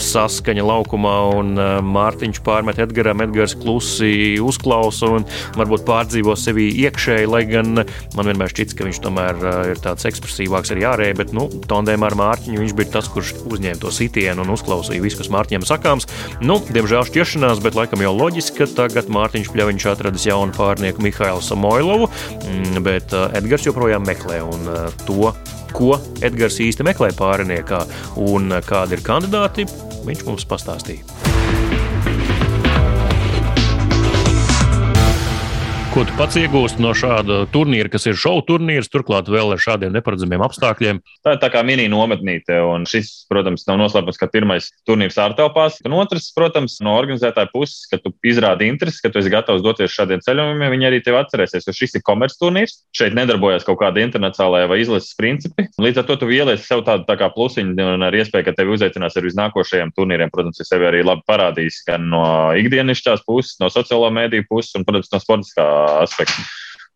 [0.00, 1.52] saskaņa laukumā, un
[1.92, 5.28] Mārtiņš pārmet Edgaram, Edgars klusi uzklausa un
[5.60, 10.72] varbūt pārdzīvo sevi iekšēji, lai gan man vienmēr šķits, ka viņš tomēr ir tāds ekspresīvāks
[10.72, 11.50] arī ārēji, bet nu,
[11.82, 15.66] tandēmā ar Mārtiņu viņš bija tas, kurš uzņēma to sitienu un uzklausīja visu, kas Mārtiņam
[15.66, 16.06] sakāms.
[16.44, 21.42] Nu, diemžēl šķiršanās, bet laikam jau loģiski, ka tagad Mārtiņš Pļaviņš atradis jaunu pārnieku Mihailu
[21.42, 25.34] Samoilovu, mm, bet uh, Edgars joprojām meklē un uh, to,
[25.74, 27.84] ko Edgars īsti meklē pārniekā
[28.22, 29.66] un uh, kādi ir kandidāti,
[30.06, 31.31] viņš mums pastāstīja.
[35.92, 39.92] Ko tu pats iegūsti no šāda turnīra, kas ir šovu turnīrs, turklāt vēl ar šādiem
[39.92, 41.00] neparedzamiem apstākļiem?
[41.20, 45.76] Tā ir tā kā mini nometnīte, un šis, protams, nav noslēpums, ka pirmais turnīrs ārtelpās.
[45.84, 49.92] Un otrs, protams, no organizētāja puses, ka tu izrādi interesi, ka tu esi gatavs doties
[49.92, 52.78] šādiem ceļojumiem, viņi arī tevi atcerēsies, jo šis ir komerc turnīrs.
[52.96, 55.68] Šeit nedarbojas kaut kāda internacionālā vai izlases principi.
[55.76, 58.78] Līdz ar to tu ieliec sev tādu tā kā plusiņu un ar iespēju, ka tevi
[58.78, 60.32] uzaicinās arī uz nākošajiem turnīriem.
[60.32, 62.24] Protams, es sevi arī labi parādījis gan no
[62.56, 65.70] ikdienišķās puses, no sociālo mēdīju puses un, protams, no sportiskā
[66.02, 66.44] aspektu.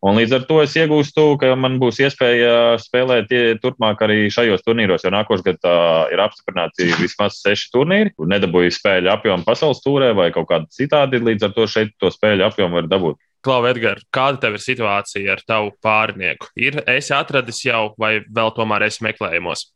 [0.05, 3.31] Un līdz ar to es iegūstu, ka man būs iespēja spēlēt
[3.63, 5.69] turpmāk arī šajos turnīros, jo nākošais gads
[6.13, 8.13] ir apstiprināti vismaz seši turnīri.
[8.21, 12.45] Nedabūju spēļu apjomu pasaules tūrē vai kaut kādā citādi, līdz ar to šeit to spēļu
[12.45, 13.17] apjomu var dabūt.
[13.45, 16.49] Klau, Edgars, kāda tev ir situācija ar tavu pārnieku?
[16.59, 19.67] Ir esi atradis jau, vai vēl tomēr esi meklējumos?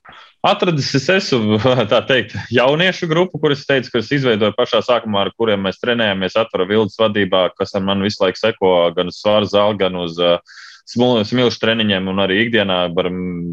[0.46, 1.60] Atradis es esmu,
[1.92, 6.68] tā teikt, jauniešu grupu, kuras teicu, kas izveidoja pašā sākumā, ar kuriem mēs trenējamies atvara
[6.70, 10.42] vilnas vadībā, kas ar mani visu laiku seko gan uz svāru zāli, gan uz uh,
[10.90, 13.10] smilšu treniņiem, un arī ikdienā par,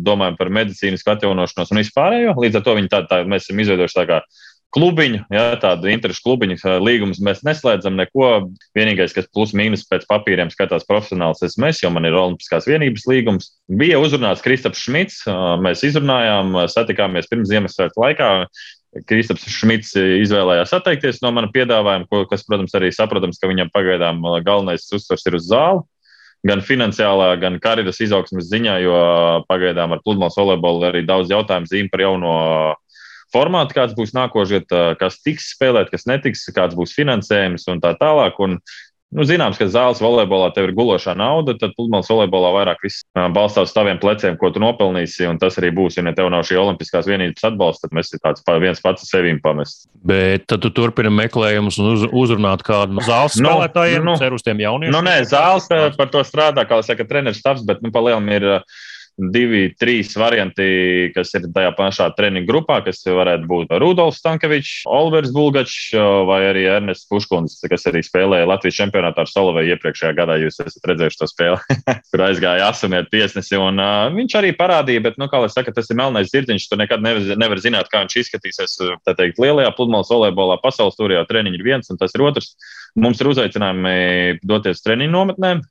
[0.07, 2.35] domājam par medicīnisku atjaunošanos un vispārējo.
[2.41, 4.21] Līdz ar to viņi tā, tā, mēs esam izveidojuši tā kā
[4.75, 6.59] klubiņu, ja, tādu interešu klubiņu.
[6.85, 8.31] Līgumus mēs neslēdzam neko.
[8.77, 13.07] Vienīgais, kas plus mīnus pēc papīriem skatās profesionāls, esmu es, jo man ir Olimpiskās vienības
[13.09, 13.53] līgums.
[13.81, 15.23] Bija uzrunāts Kristaps Šmits.
[15.65, 18.33] Mēs izrunājām, satikāmies pirms Ziemassvētku laikā.
[19.09, 24.89] Kristaps Šmits izvēlējās atteikties no mana piedāvājuma, kas, protams, arī saprotams, ka viņam pagaidām galvenais
[24.97, 25.85] uzsvars ir uz zāli
[26.47, 28.99] gan finansiālā, gan karjeras izaugsmes ziņā, jo
[29.49, 32.35] pagaidām ar pludmales volejbolu arī daudz jautājumu zīmē par jauno
[33.35, 34.69] formātu, kāds būs nākošais,
[35.01, 38.39] kas tiks spēlēt, kas netiks, kāds būs finansējums un tā tālāk.
[38.45, 38.61] Un,
[39.09, 42.83] Nu, zināms, ka zāles volejbolā tev ir gulošā nauda, tad pludmales volejbolā vairāk
[43.33, 45.25] balstās uz taviem pleciem, ko tu nopelnīsi.
[45.31, 48.21] Un tas arī būs, ja ne tev nav šī olimpiskās vienības atbalsta, tad mēs esam
[48.27, 49.87] tāds viens pats sevīm pamests.
[50.05, 54.37] Bet tad tu turpini meklējumus un uz, uzrunāt kādu no zāles nu, spēlētājiem, nu, ceru
[54.37, 54.93] uz tiem jauniešiem.
[54.93, 58.49] Nu, nē, zāles par to strādā, kā saka, treneris stāvs, bet nu, palielam ir.
[58.59, 58.87] Uh,
[59.19, 65.33] divi, trīs varianti, kas ir tajā pašā treniņa grupā, kas varētu būt Rudolfs Stankevičs, Olivers
[65.35, 65.91] Bulgačs
[66.29, 70.39] vai arī Ernests Puškuns, kas arī spēlēja Latvijas čempionātā ar Solovēju iepriekšējā gadā.
[70.43, 71.79] Jūs esat redzējuši to spēli,
[72.13, 73.59] kur aizgāja asumiet tiesnesi.
[73.59, 76.69] Un, uh, viņš arī parādīja, bet, nu, kā lai saka, tas ir melnais zirdziņš.
[76.71, 78.77] Tu nekad nevar, nevar zināt, kā viņš izskatīsies.
[79.07, 82.55] Tā teikt, lielajā pludmales volejbolā pasaules turā treniņš ir viens un tas ir otrs.
[82.99, 85.67] Mums ir uzaicinājumi doties treniņu nometnēm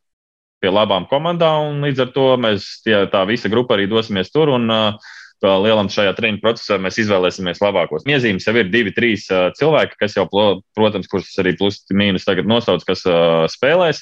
[0.68, 4.52] pie labām komandām, un līdz ar to mēs tie, tā visa grupa arī dosimies tur.
[4.58, 8.08] Un, uh, Lielam šajā treniņu procesā mēs izvēlēsimies labākos.
[8.10, 10.26] Iezīmes jau ir divi, trīs uh, cilvēki, kas jau,
[10.74, 14.02] protams, kurus arī plus mīnus tagad nosauc, kas uh, spēlēs.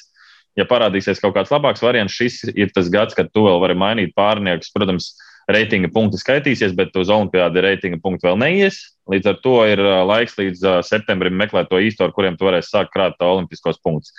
[0.56, 4.16] Ja parādīsies kaut kāds labāks variants, šis ir tas gads, kad tu vēl vari mainīt
[4.16, 4.72] pārniekus.
[4.72, 8.80] Protams, uh, reitinga punkti skaitīsies, bet uz olimpiādi reitinga punkti vēl neies.
[9.06, 12.90] Līdz ar to ir laiks līdz septembrim meklēt to īsto, ar kuriem tu varēsi sākt
[12.94, 14.10] krāt olimpiskos punktus.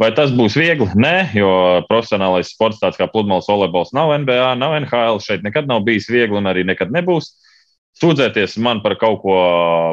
[0.00, 0.90] Vai tas būs viegli?
[1.00, 1.54] Nē, jo
[1.88, 5.22] profesionālais sports, tāds kā pludmales volejbols, nav NBA, nav NHL.
[5.24, 7.32] Šeit nekad nav bijis viegli un arī nekad nebūs.
[7.94, 9.34] Sūdzēties man par kaut ko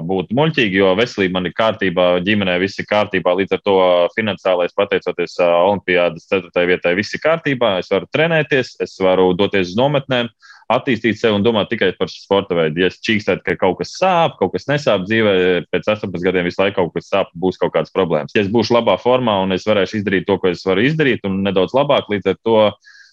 [0.10, 3.36] būtu muļķīgi, jo veselība man ir kārtībā, ģimenē viss ir kārtībā.
[3.38, 3.76] Līdz ar to
[4.16, 6.66] finansiālais, pateicoties Olimpijas 4.
[6.66, 7.76] vietai, viss ir kārtībā.
[7.78, 10.32] Es varu trenēties, es varu doties uz nometnēm,
[10.76, 12.84] attīstīt sevi un domāt tikai par sporta veidu.
[12.84, 15.34] Ja es čīkstētu, ka kaut kas sāp, kaut kas nesāp dzīvē,
[15.72, 18.36] pēc 18 gadiem visu laiku kaut kas sāp, būs kaut kādas problēmas.
[18.36, 21.42] Ja es būšu labā formā un es varēšu izdarīt to, ko es varu izdarīt, un
[21.46, 22.58] nedaudz labāk, līdz ar to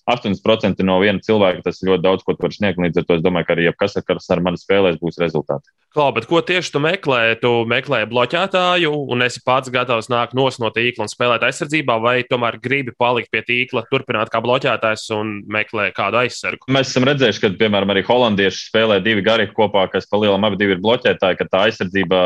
[0.08, 2.80] 8% no viena cilvēka tas ļoti daudz ko var sniegt.
[2.80, 3.98] Līdz ar to es domāju, ka arī kas
[4.32, 5.68] ar mani spēlēs, būs rezultāti.
[5.98, 7.34] Klau, bet ko tieši tu meklē?
[7.42, 12.60] Tu meklē bloķētāju, un esi pats gatavs nākt no tīkla un spēlēt aizsardzībā, vai tomēr
[12.62, 16.70] gribi palikt pie tīkla, turpināt kā bloķētājs un meklē kādu aizsargu?
[16.70, 20.70] Mēs esam redzējuši, ka, piemēram, arī holandieši spēlē divi gari kopā, kas pa lielam abi
[20.70, 22.22] ir bloķētāji, ka tā aizsardzība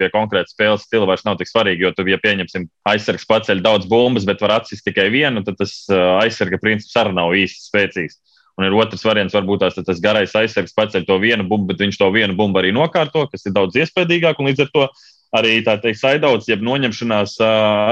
[0.00, 3.92] pie konkrēta spēles stila vairs nav tik svarīga, jo tu, ja pieņemsim, aizsargs paceļ daudz
[3.92, 5.76] bumbas, bet var atsist tikai vienu, tad tas
[6.24, 8.20] aizsarga princips princips arī nav īsti spēcīgs.
[8.58, 12.00] Un ir otrs variants, varbūt tās, tas garais aizsargs paceļ to vienu bumbu, bet viņš
[12.00, 14.40] to vienu bumbu arī nokārto, kas ir daudz iespaidīgāk.
[14.42, 14.86] Līdz ar to
[15.38, 17.36] arī tā teikt, saidauts, jeb noņemšanās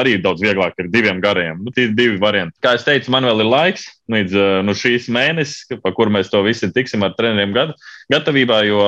[0.00, 1.62] arī daudz vieglāk ir diviem gariem.
[1.62, 2.58] Nu, tie ir divi varianti.
[2.64, 6.40] Kā es teicu, man vēl ir laiks līdz nu, šīs mēnesis, pa kur mēs to
[6.46, 7.76] visi tiksim ar treneriem gadu,
[8.12, 8.80] gatavībā, jo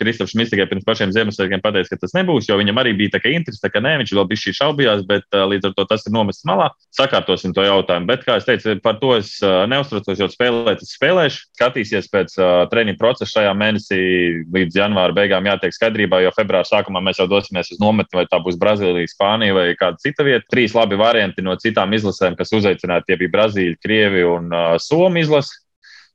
[0.00, 3.22] Kristofs Šmits tikai pirms pašiem Ziemassvētkiem pateica, ka tas nebūs, jo viņam arī bija tā
[3.24, 6.04] kā interesi, tā kā nē, viņš vēl bija šī šaubījās, bet līdz ar to tas
[6.04, 6.68] ir nomests malā.
[6.96, 8.08] Sakārtosim to jautājumu.
[8.10, 11.46] Bet, kā es teicu, par to es neuztraucos, jo spēlēt, es spēlēšu.
[11.56, 12.36] Skatīsies pēc
[12.72, 14.00] treniņa procesa šajā mēnesī
[14.54, 18.40] līdz janvāra beigām jātiek skaidrībā, jo februāra sākumā mēs jau dosimies uz nometni, vai tā
[18.44, 20.44] būs Brazīlija, Spānija vai kāda cita vieta.
[20.52, 25.26] Trīs labi varianti no citām izlasēm, kas uzaicināti, tie bija Brazīlija, Krievija un uh, Somija
[25.26, 25.56] izlase.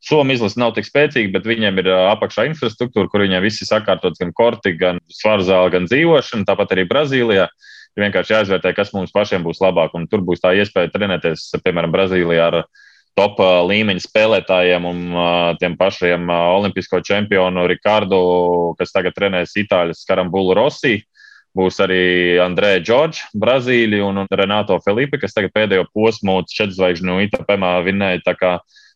[0.03, 4.19] Somija izlase nav tik spēcīga, bet viņiem ir apakšā infrastruktūra, kur viņiem viss ir sakārtots
[4.19, 6.43] gan korti, gan svaru zāle, gan dzīvošana.
[6.49, 9.95] Tāpat arī Brazīlijā ir vienkārši jāizvērtē, kas mums pašiem būs labāk.
[9.95, 12.59] Un tur būs tā iespēja trenēties, piemēram, Brazīlijā ar
[13.15, 15.01] top līmeņa spēlētājiem un
[15.61, 18.19] tiem pašiem olimpisko čempionu Rikārdu,
[18.79, 20.99] kas tagad trenēs Itāļas Karambulu Rosiju.
[21.53, 22.03] Būs arī
[22.41, 27.75] Andrēja Džordža, Brazīlija un Renato Felipe, kas tagad pēdējo posmu četru zvaigžņu no Itapemā
[28.39, 28.55] kā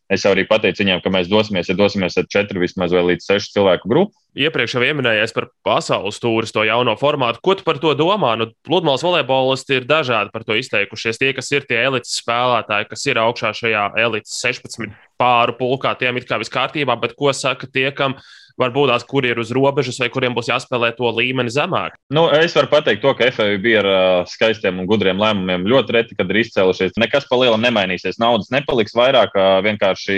[0.10, 3.28] es jau arī pateicu viņiem, ka mēs dosimies, ja dosimies ar četru vismaz vai līdz
[3.28, 4.16] sešu cilvēku grupu.
[4.38, 7.42] Iepriekš jau minējāt par pasaules tūris, to jauno formātu.
[7.44, 8.36] Ko tu par to domā?
[8.40, 11.20] Nu, pludmales volejbolisti ir dažādi par to izteikušies.
[11.20, 16.18] Tie, kas ir tie elites spēlētāji, kas ir augšā šajā elites 16 pāru pulkā, tiem
[16.18, 18.36] ir kā viss kārtībā, bet ko saka tie, kam ir?
[18.60, 21.98] Varbūt tās, kur ir uz robežas vai kuriem būs jāspēlē to līmeni zemāk?
[22.14, 25.96] Nu, es varu pateikt to, ka FFB bija ar uh, skaistiem un gudriem lēmumiem ļoti
[25.96, 26.98] reti, kad ir izcēlušies.
[27.02, 28.20] Nekas pa lielam nemainīsies.
[28.22, 30.18] Naudas nepaliks vairāk, uh, vienkārši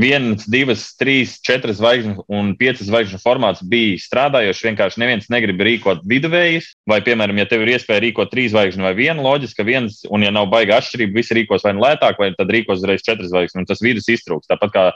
[0.00, 4.64] viens, divas, trīs, četras zvaigžņu un piecas zvaigžņu formāts bija strādājošs.
[4.68, 8.94] Vienkārši neviens negrib rīkot viduvējus, vai, piemēram, ja tev ir iespēja rīkot trīs zvaigžņu vai
[8.98, 12.32] vienu, loģiski, ka viens, un ja nav baigta atšķirība, visi rīkos vai nu lētāk, vai
[12.36, 14.50] tad rīkos uzreiz četras zvaigžņu, un tas vidus iztrūks.
[14.50, 14.86] Tāpat kā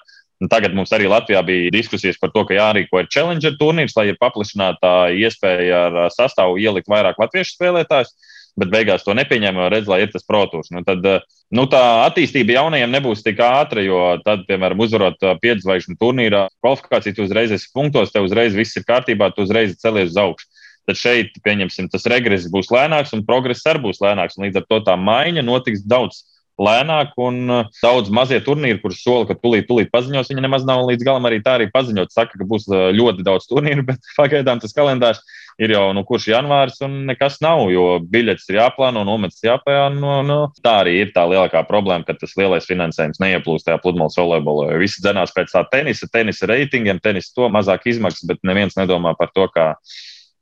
[0.43, 4.11] Un tagad mums arī Latvijā bija diskusijas par to, ka jārīko ir Challenger turnīrs, lai
[4.11, 8.13] ir paplašināta iespēja ar sastāvu ielikt vairāk latviešu spēlētājus.
[8.57, 10.71] Bet beigās to nepieņēma, jo redz, lai ir tas protūrs.
[10.73, 16.47] Nu, tad nu, tā attīstība jaunajiem nebūs tik ātra, jo tad, piemēram, uzvarot piedzvaigžņu turnīrā,
[16.65, 20.49] kvalifikācija tu uzreiz esi punktos, tev uzreiz viss ir kārtībā, tu uzreiz celies uz augšu.
[20.89, 24.39] Tad šeit, pieņemsim, tas regress būs lēnāks un progress arī būs lēnāks.
[24.41, 26.23] Līdz ar to tā maiņa notiks daudz
[26.63, 30.85] lēnāk, un uh, daudz mazie turnīri, kurus sola, ka tūlīt, tūlīt paziņos, viņi nemaz nav
[30.89, 32.15] līdz galam arī tā arī paziņot.
[32.15, 35.21] Saka, ka būs uh, ļoti daudz turnīru, bet pagaidām tas kalendārs
[35.63, 40.19] ir jau nu, kurš janvārs, un nekas nav, jo biļetes ir jāplāno, nometas jāpēno.
[40.29, 44.75] Nu, tā arī ir tā lielākā problēma, ka tas lielais finansējums neieplūst tajā pludmales volejbolā.
[44.81, 49.33] Visi dzenās pēc tā tenisa, tenisa reitingiem, tenisa to mazāk izmaksas, bet neviens nedomā par
[49.33, 49.73] to, kā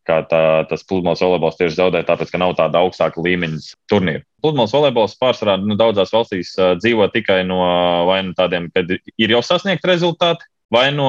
[0.07, 4.25] kā tā, tas pludmales volejbols tieši zaudē, tāpēc, ka nav tāda augstāka līmeņa turnīra.
[4.45, 7.63] Pludmales volejbols pārsvarā nu, daudzās valstīs dzīvo tikai no
[8.09, 11.09] vai no tādiem, kad ir jau sasniegti rezultāti, vai no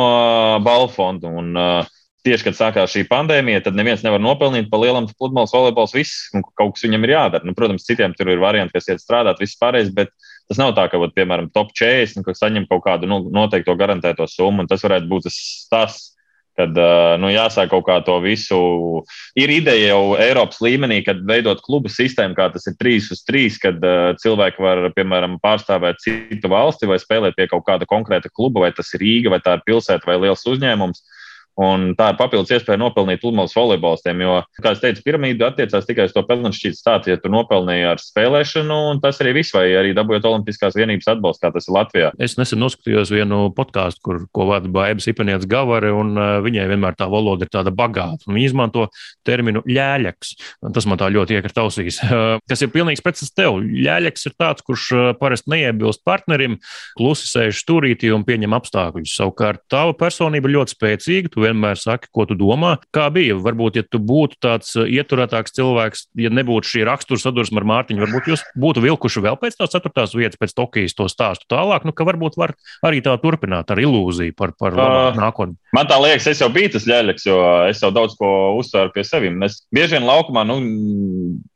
[0.63, 1.31] balvu fonda.
[1.31, 1.93] Un, uh,
[2.25, 5.93] tieši, kad sākās šī pandēmija, tad neviens nevar nopelnīt pa lielam pludmales volejbols.
[5.95, 7.45] Viss, kaut kas viņam ir jādara.
[7.47, 10.11] Nu, protams, citiem tur ir varianti, kas iet strādāt, viss pārējais, bet
[10.49, 14.27] tas nav tā, ka, vat, piemēram, top 40 nu, saņem kaut kādu nu, noteikto garantēto
[14.29, 15.39] summu, un tas varētu būt tas.
[15.71, 16.03] tas
[16.55, 16.77] kad
[17.21, 18.59] nu, jāsāk kaut kā to visu.
[19.37, 23.59] Ir ideja jau Eiropas līmenī, kad veidot klubu sistēmu, kā tas ir 3 uz 3,
[23.63, 23.87] kad
[24.23, 28.93] cilvēki var, piemēram, pārstāvēt citu valsti vai spēlēt pie kaut kāda konkrēta kluba, vai tas
[28.95, 31.03] ir Rīga, vai tā ir pilsēta vai liels uzņēmums.
[31.61, 34.23] Un tā ir papildus iespēja nopelnīt pludmales volejbolistiem.
[34.25, 38.01] Jo, kā jau teicu, piramīda attiecās tikai uz to pelnšķītu stāstu, ja tu nopelnīji ar
[38.01, 42.11] spēlēšanu, un tas arī viss, vai arī dabūjot Olimpiskās vienības atbalstu, kā tas ir Latvijā.
[42.19, 46.97] Es nesen noskatījos vienu podkāstu, kur ko vada Baiba Ipanietis Gavare, un uh, viņai vienmēr
[46.99, 48.27] tā valoda ir tāda bagāta.
[48.27, 48.89] Viņa izmanto
[49.27, 50.33] terminu ļēļaks.
[50.75, 52.01] Tas man tā ļoti iekrita ausīs.
[52.03, 53.61] Uh, kas ir pilnīgs precedents tev.
[53.63, 56.59] Ļēļaks ir tāds, kurš uh, parasti neiebilst partnerim,
[56.99, 59.15] klusi sēž stūrītī un pieņem apstākļus.
[59.21, 61.33] Savukārt tava personība ļoti spēcīga.
[61.45, 62.75] Vienmēr saki, ko tu domā.
[62.95, 63.37] Kā bija?
[63.45, 68.03] Varbūt, ja tu būtu tāds uh, ieturētāks cilvēks, ja nebūtu šī rakstura sadursme ar Mārtiņu,
[68.03, 71.85] varbūt jūs būtu vilkuši vēl pēc tās ceturtās vietas, pēc Tokijas to stāstu tālāk.
[71.87, 72.55] Nu, ka varbūt var
[72.85, 75.57] arī tā turpināt ar ilūziju par, par uh, nākotni.
[75.75, 78.29] Man tā liekas, es jau biju tas ļaļaks, jo es jau daudz ko
[78.59, 79.33] uzsveru pie sevis.
[79.35, 80.59] Mēs bieži vien laukumā, nu,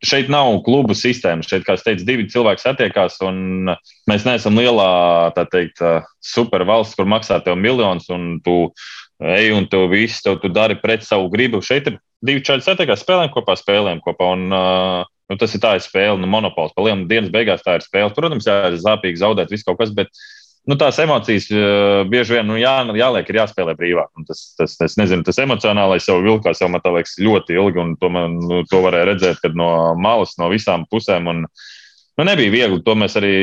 [0.05, 1.47] šeit nav klubu sistēmas.
[1.49, 3.71] Šeit, kā es teicu, divi cilvēki satiekās, un
[4.09, 4.89] mēs neesam lielā,
[5.37, 5.81] tā teikt,
[6.25, 8.65] supervalsts, kur maksā tev miljonus, un tu
[9.19, 11.61] ej un tu visu tev, tu dari pret savu gribu.
[11.65, 14.33] Šeit ir divi čaļi satiekās, spēlēm kopā, spēlēm kopā.
[14.35, 16.73] Un, uh, Nu, tas ir tā ir spēle, nu, monopols.
[16.73, 18.09] Pa lielu dienas beigās tā ir spēle.
[18.17, 20.09] Protams, jā, ir sāpīgi zaudēt visu kaut kas, bet
[20.65, 24.09] nu, tās emocijas uh, bieži vien nu, jā, jāliek, ir jāspēlē brīvāk.
[24.17, 27.85] Un tas, tas, tas, nezinu, tas emocionālais jau vilkās, jau man tā liekas ļoti ilgi,
[28.01, 29.69] to, man, nu, to varēja redzēt no
[30.01, 31.29] malas, no visām pusēm.
[31.29, 31.45] Un,
[32.19, 32.81] Nu, nebija viegli.
[32.83, 33.35] To mēs arī,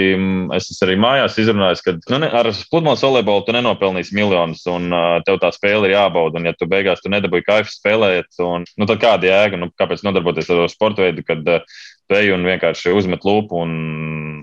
[0.53, 5.15] es arī mājās izrunāju, ka nu, ne, ar pludmales volejbolu tu nenopelnīsi miljonus, un uh,
[5.25, 6.37] tev tā spēle ir jābauda.
[6.37, 10.05] Un, ja tu beigās tu nedabūji kaifu spēlēt, un, nu, tad kāda jēga, nu, kāpēc
[10.05, 13.73] nodarboties ar sporta veidu, kad uh, tu ej un vienkārši uzmet lupu un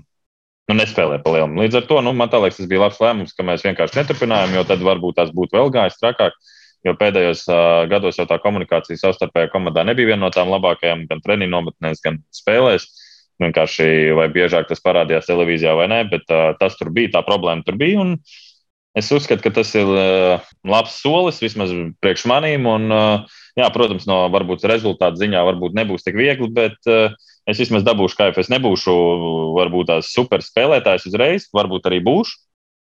[0.02, 1.54] nu, nespēlē pa lielam.
[1.62, 4.66] Līdz ar to nu, man liekas, tas bija labs lēmums, ka mēs vienkārši neturpinājām, jo
[4.74, 6.42] tad varbūt tās būtu vēl gājis trakāk.
[6.84, 11.22] Jo pēdējos uh, gados jau tā komunikācija savstarpējā komandā nebija viena no tām labākajām, gan
[11.22, 12.90] treniņu nometnēs, gan spēlēs.
[12.90, 13.03] Uh,
[13.42, 17.66] vienkārši vai biežāk tas parādījās televīzijā vai nē, bet uh, tas tur bija, tā problēma
[17.66, 18.06] tur bija.
[18.94, 21.72] Es uzskatu, ka tas ir uh, labs solis vismaz
[22.04, 22.68] priekš manīm.
[22.70, 27.16] Un, uh, jā, protams, no varbūt rezultātu ziņā varbūt nebūs tik viegli, bet uh,
[27.50, 28.44] es vismaz dabūšu kaifu.
[28.44, 28.94] Es nebūšu
[29.58, 32.38] varbūt tās super spēlētājs uzreiz, varbūt arī būšu.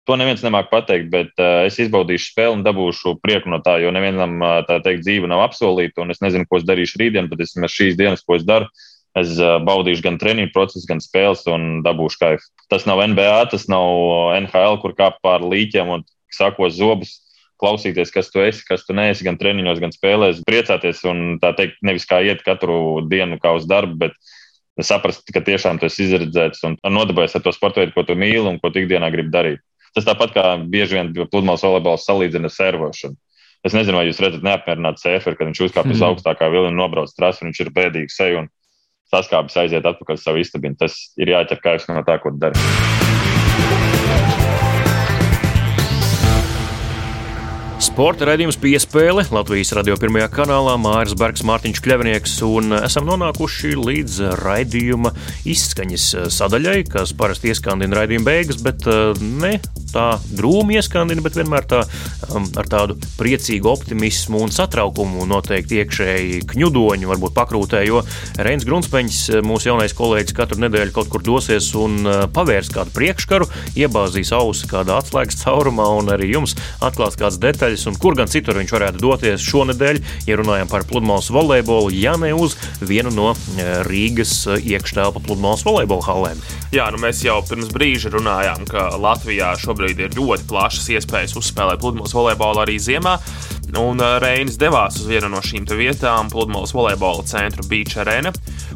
[0.10, 3.94] To neviens nemāk pateikt, bet uh, es izbaudīšu spēli un dabūšu prieku no tā, jo
[3.94, 6.10] nevienam uh, tā teikt dzīve nav apsolīta.
[6.10, 9.34] Es nezinu, ko es darīšu rītdien, bet es šīs dienas, ko es daru, uh, Es
[9.36, 12.46] baudīšu gan treniņu procesu, gan spēles un dabūšu kaifu.
[12.72, 17.18] Tas nav NBA, tas nav NHL, kur kāp pār līķiem un sakos zobus.
[17.62, 21.76] Klausīties, kas tu esi, kas tu neesi, gan treniņos, gan spēlēs, priecāties un tā teikt,
[21.86, 24.16] nevis kā iet katru dienu kā uz darbu, bet
[24.82, 28.48] saprast, ka tiešām tu esi izredzēts un nodarbojies ar to sporta veidu, ko tu mīli
[28.50, 29.62] un ko tu ikdienā gribi darīt.
[29.94, 33.20] Tas tāpat kā bieži vien pludmales volejbols salīdzina ar servošanu.
[33.62, 37.14] Es nezinu, vai jūs redzat neapmierinātu ceferu, kad viņš uzkāpj uz augstākā vilna un nobrauc
[37.14, 38.46] trasi, un viņš ir bēdīgs seju.
[38.46, 38.50] Un
[39.12, 40.80] saskāpjas aiziet atpakaļ uz savu istabiņu.
[40.82, 44.41] Tas ir jāķer kājas no tā, ko dara.
[47.92, 50.78] Sporta raidījums piespēle Latvijas radio pirmajā kanālā.
[50.80, 55.12] Mārcis Bergs, Mārtiņš Kļavnieks, un esam nonākuši līdz raidījuma
[55.52, 59.58] izskaņas sadaļai, kas parasti ieskandina raidījuma beigas, bet eh, ne
[59.92, 61.82] tā drūmi ieskandina, bet vienmēr tā,
[62.32, 68.04] um, ar tādu priecīgu optimismu un satraukumu noteikti iekšēji kņudoņu, varbūt pakrūtē, jo
[68.40, 73.50] Reins Grunspeņš, mūsu jaunais kolēģis, katru nedēļu kaut kur dosies un uh, pavērs kādu priekškaru,
[73.80, 78.58] iebāzīs ausi kādā atslēgas caurumā un arī jums atklās kādas detaļas, un kur gan citur
[78.60, 83.62] viņš varētu doties šonadēļ, ja runājam par pludmales volejbolu, ja ne uz vienu no uh,
[83.88, 86.44] Rīgas uh, iekštelpa pludmales volejbola halēm.
[86.76, 91.82] Jā, nu mēs jau pirms brīža runājām, ka Latvijā šobrīd ir ļoti plašas iespējas uzspēlēt
[91.84, 93.18] pludmales volejbolu arī ziemā.
[93.80, 98.34] Un uh, Reinis devās uz vienu no šīm vietām, pludmales volejbola centru Beach Arena,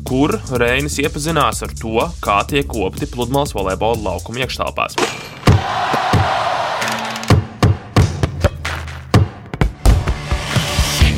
[0.08, 4.96] kur Reinis iepazinās ar to, kā tiek kopti pludmales volejbola laukuma iekštelpās.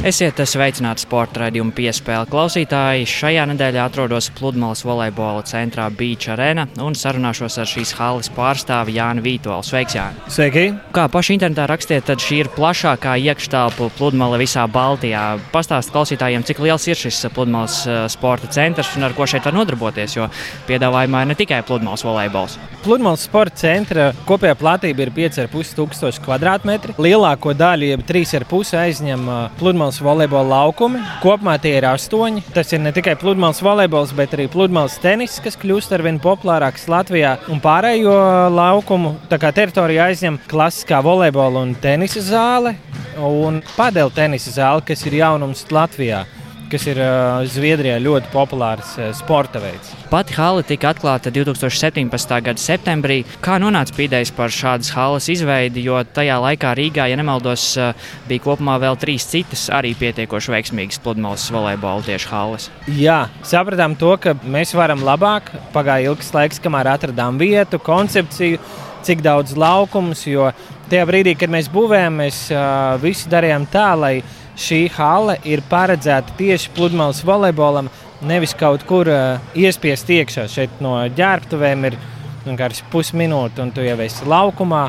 [0.08, 3.04] Esiet sveicināti sporta raidījuma piespēle klausītāji.
[3.12, 9.26] Šajā nedēļā atrodos Pludmales volejbola centrā Beach Arena un sarunāšos ar šīs halas pārstāvi Jānu
[9.26, 9.66] Vītolu.
[9.68, 10.24] Sveiks, Jāni!
[10.32, 10.64] Sveiki!
[10.96, 15.26] Kā paši internetā rakstiet, tad šī ir plašākā iekštelpa Pludmale visā Baltijā.
[15.52, 19.60] Pastāstiet klausītājiem, cik liels ir šis Pludmales eh, sporta centrs un ar ko šeit var
[19.60, 20.30] nodarboties, jo
[20.72, 22.56] piedāvājumā ir ne tikai Pludmales volejbols.
[22.86, 26.96] Pludmales sporta centra kopējā platība ir 5,5 tūkstoši kvadrātmetri.
[26.96, 31.00] Lielāko daļu, jeb 3,5 aizņem eh, Pludmales pludmales volejbola laukumi.
[31.22, 32.44] Kopumā tie ir astoņi.
[32.54, 36.88] Tas ir ne tikai pludmales volejbols, bet arī pludmales tenis, kas kļūst ar vien populārāks
[36.88, 37.38] Latvijā.
[37.50, 42.76] Un pārējo laukumu teritoriju aizņem klasiskā volejbola un tenisa zāle
[43.18, 46.26] un padel tenisa zāle, kas ir jaunums Latvijā
[46.72, 49.94] kas ir uh, Zviedrijā ļoti populārs uh, sporta veids.
[50.12, 52.34] Pati hala tika atklāta 2017.
[52.44, 53.22] gada septembrī.
[53.44, 58.44] Kā nonāca pīdējs par šādas halas izveidi, jo tajā laikā Rīgā, ja nemaldos, uh, bija
[58.48, 62.70] kopumā vēl trīs citas arī pietiekoši veiksmīgas pludmales volejbola tieši halas.
[63.00, 65.54] Jā, sapratām to, ka mēs varam labāk.
[65.76, 68.60] Pagāja ilgs laiks, kamēr atradām vietu, koncepciju,
[69.08, 70.50] cik daudz laukumus, jo
[70.92, 74.16] tajā brīdī, kad mēs būvējām, mēs uh, visu darījām tā, lai
[74.58, 77.92] šī hale ir paredzēta tieši pludmales volejbolam,
[78.26, 80.48] nevis kaut kur uh, iespiest iekšā.
[80.52, 82.00] Šeit no ģērbtuvēm ir
[82.48, 84.88] vienkārši pusminūte, un tu jau esi laukumā,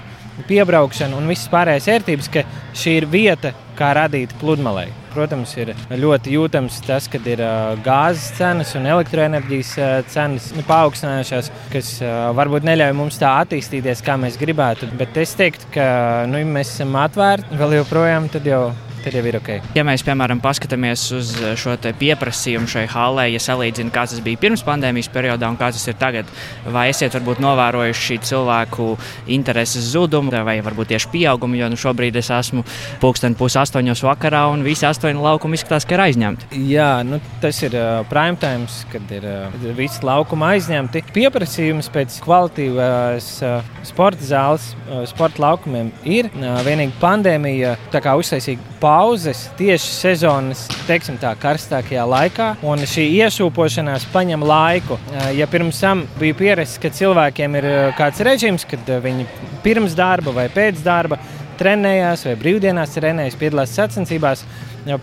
[0.48, 2.44] piebraukšana un visas pārējās ērtības, ka
[2.78, 4.86] šī ir vieta, kā radīt pludmalei.
[5.10, 10.62] Protams, ir ļoti jūtams tas, ka ir uh, gāzes cenas un elektroenerģijas uh, cenas nu,
[10.68, 11.94] paaugstinājušās, kas
[12.38, 14.92] varbūt neļauj mums tā attīstīties, kā mēs gribētu.
[15.00, 15.88] Bet es teiktu, ka
[16.30, 18.68] nu, mēs esam atvērti vēl joprojām, tad jau
[19.08, 19.50] tad jau ir ok.
[19.76, 24.64] Ja mēs, piemēram, paskatāmies uz šo pieprasījumu šai halē, ja salīdzinām, kāds tas bija pirms
[24.66, 26.28] pandēmijas periodā un kāds tas ir tagad,
[26.68, 28.90] vai esat varbūt novērojuši cilvēku
[29.34, 32.64] intereses zudumu, vai varbūt tieši pieaugumu, jo nu, šobrīd es esmu
[33.02, 36.50] pulksten pus astoņos vakarā un visi astoņi laukumi izskatās, ka ir aizņemti.
[36.68, 41.04] Jā, nu, tas ir uh, prime time, kad ir uh, visi laukumi aizņemti.
[41.14, 46.30] Pieprasījums pēc kvalitīvas uh, sporta zāles, uh, sporta laukumiem ir.
[46.34, 47.76] Uh, vienīgi pandēmija
[48.18, 48.58] uztaisīja
[48.98, 54.96] pauzes tieši sezonas teiksim, tā, karstākajā laikā, un šī iesūpošanās prasa laiku.
[55.38, 57.68] Ja pirms tam bija pierasts, ka cilvēkiem ir
[57.98, 59.26] kāds režīms, kad viņi
[59.62, 61.20] pirms darba vai pēc darba
[61.60, 64.42] trenējās vai brīvdienās trenējās, piedalās sacensībās,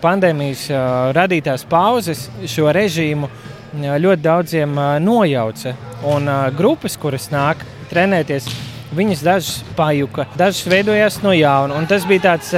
[0.02, 0.66] pandēmijas
[1.16, 3.30] radītās pauzes šo režīmu
[3.76, 5.72] ļoti daudziem nojauca.
[6.12, 6.28] Un
[6.58, 8.50] grupas, kuras nāk trenēties,
[8.96, 11.82] Viņas dažas pajuka, dažas veidojās no jauna.
[11.90, 12.54] Tas bija tāds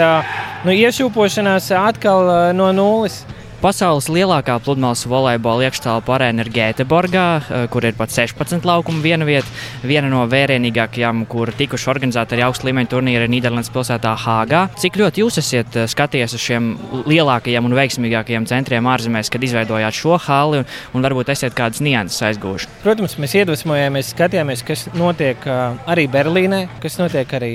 [0.63, 3.25] nu, iešūpošanās atkal no nulles.
[3.59, 9.27] Pasaules lielākā pludmales volejbola iekštelpa arēna ir Gēteborgā, eh, kur ir pat 16 laukumu viena
[9.27, 9.49] vieta.
[9.83, 14.69] Viena no vērienīgākajām, kur tikuši organizēta arī augsta līmeņa turnīri Nīderlandes pilsētā Hāgā.
[14.79, 16.69] Cik ļoti jūs esat eh, skatījies uz šiem
[17.11, 22.23] lielākajiem un veiksmīgākajiem centriem ārzemēs, kad izveidojāt šo hali, un, un varbūt esat kādas nianses
[22.31, 22.71] aizgūši?
[22.85, 27.53] Protams, mēs iedvesmojāmies, skatījāmies, kas notiek uh, arī Berlīnē, kas notiek arī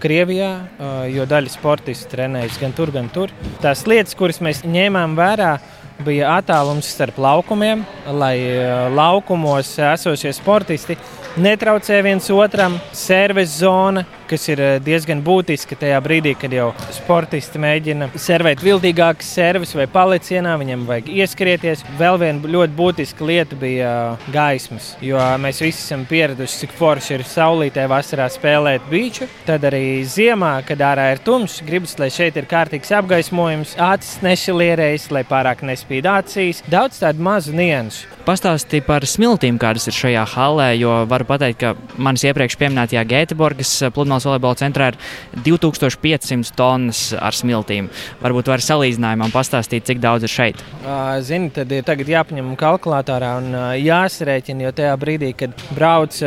[0.00, 0.50] Krievijā,
[1.12, 3.32] jo daļa sportistu trenējas gan tur, gan tur.
[3.60, 5.58] Tās lietas, kuras mēs ņēmām, ņēmām vērā,
[6.02, 7.84] bija attālums starp laukumiem,
[8.14, 10.96] lai eh, laukumos esošie sportisti
[11.36, 17.60] netraucē viens otram, servis zona, kas ir eh, diezgan būtiska tajā brīdī, kad jau sportisti
[17.60, 21.84] mēģina servēt viltīgākas servis vai palicienā, viņam vajag ieskrieties.
[22.00, 27.18] Vēl viena ļoti būtiska lieta bija eh, gaismas, jo mēs visi esam pieraduši, cik forši
[27.18, 29.28] ir saulītē vasarā spēlēt beigšu.
[29.48, 35.10] Tad arī ziemā, kad ārā ir tumšs, gribas, lai šeit ir kārtīgs apgaismojums, acis nešilierējas,
[35.12, 36.64] lai pārāk nespīd acīs.
[36.72, 38.08] Daudz tādu mazu niansu.
[38.22, 43.72] Pastāstīja par smiltīm, kādas ir šajā halē, jo varu pateikt, ka manis iepriekš minētajā Gēteborgas
[43.82, 43.90] eh,
[44.22, 44.98] pludmales volejbola centrā ir
[45.44, 47.88] 2500 tonnas ar smiltīm.
[48.22, 50.62] Varbūt var salīdzinājumam pastāstīt, cik daudz ir šeit.
[51.22, 56.18] Zini, tad ir tagad jāpaņem kalkulatorā un jāsarēķina, jo tajā brīdī, kad brauc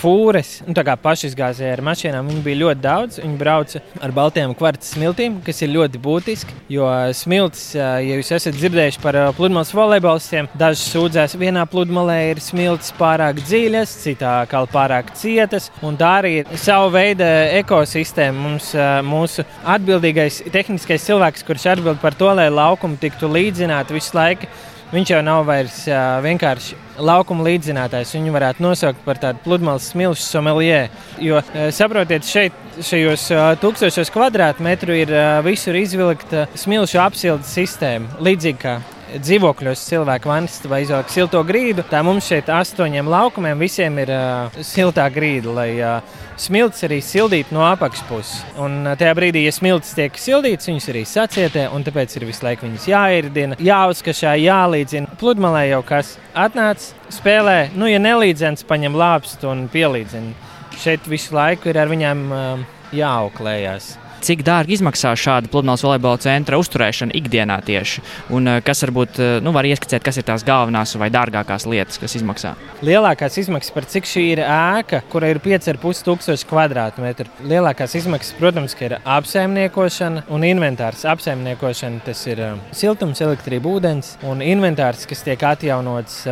[0.00, 3.20] fūres, nu, tā kā pašizgāzēji ar mašīnām, viņi bija ļoti daudz.
[3.24, 8.58] Viņi brauca ar baltajām kvartas smiltīm, kas ir ļoti būtiski, jo smilts, ja jūs esat
[8.58, 15.14] dzirdējuši par pludmales volejbolistiem, daži sūdzēs vienā pludmalē ir smilts pārāk dziļas, citā kā pārāk
[15.18, 15.70] cietas.
[15.94, 17.23] Tā arī ir sava veida
[17.60, 18.38] ekosistēma.
[18.44, 18.70] Mums,
[19.06, 19.44] mūsu
[19.74, 24.48] atbildīgais tehniskais cilvēks, kurš atbild par to, lai laukumi tiktu līdzināti visu laiku,
[24.94, 25.82] viņš jau nav vairs
[26.22, 28.14] vienkārši laukuma līdzinātājs.
[28.14, 30.92] Viņu varētu nosaukt par tādu pludmales smilšu sommelier.
[31.18, 31.40] Jo,
[31.74, 33.26] saprotiet, šeit, šajos
[33.62, 35.14] tūkstošos kvadrātmetru ir
[35.46, 38.20] visur izvilkta smilšu apsildes sistēma.
[38.22, 38.78] Līdzīgi kā
[39.14, 41.84] dzīvokļos cilvēki vannas vai izvelk silto grīdu.
[41.90, 47.54] Tā mums šeit astoņiem laukumiem visiem ir uh, siltā grīda, lai uh, smilts arī sildītu
[47.54, 48.44] no apakšpuses.
[48.62, 52.46] Un uh, tajā brīdī, ja smilts tiek sildīts, viņas arī sacietē, un tāpēc ir visu
[52.46, 55.18] laiku viņas jāirdina, jāuzkašā, jālīdzina.
[55.20, 60.34] Pludmalē jau kas atnāca, spēlē, nu, ja nelīdzens, paņem lāpstu un pielīdzina.
[60.80, 63.94] Šeit visu laiku ir ar viņiem uh, jāauklējās
[64.24, 68.02] cik dārgi izmaksā šāda pludmales volejbola centra uzturēšana ikdienā tieši?
[68.34, 72.00] Un eh, kas varbūt eh, nu, var ieskicēt, kas ir tās galvenās vai dārgākās lietas,
[72.00, 72.54] kas izmaksā?
[72.84, 77.28] Lielākās izmaksas par cik šī ir ēka, kura ir 5,5 tūkstoši kvadrātmetru.
[77.50, 81.04] Lielākās izmaksas, protams, ir apsaimniekošana un inventārs.
[81.12, 86.22] Apsaimniekošana tas ir eh, siltums, elektrība, ūdens un inventārs, kas tiek atjaunots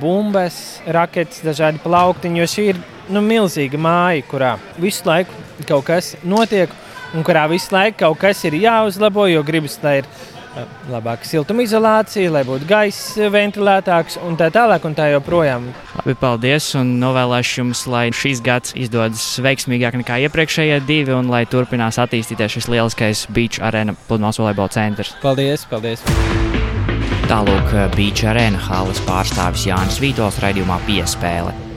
[0.00, 2.80] bumbas, raketes, dažādi plauktiņi, jo šī ir
[3.12, 6.72] nu, milzīga māja, kurā visu laiku kaut kas notiek
[7.14, 12.32] un kurā visu laiku kaut kas ir jāuzlabo, jo gribas, lai ir eh, labāka siltumizolācija,
[12.32, 14.86] lai būtu gaiss ventilētāks un tā tālāk.
[14.88, 15.68] Un tā joprojām.
[15.98, 21.44] Labi, paldies un novēlēšu jums, lai šīs gads izdodas veiksmīgāk nekā iepriekšējie divi un lai
[21.50, 25.14] turpinās attīstīties šis lieliskais beach arena pludmales volejbola centrs.
[25.24, 25.68] Paldies!
[25.70, 26.04] paldies.
[27.24, 31.73] Tālāk Beach Arena halas pārstāvis Jānis Vītols raidījumā piespēle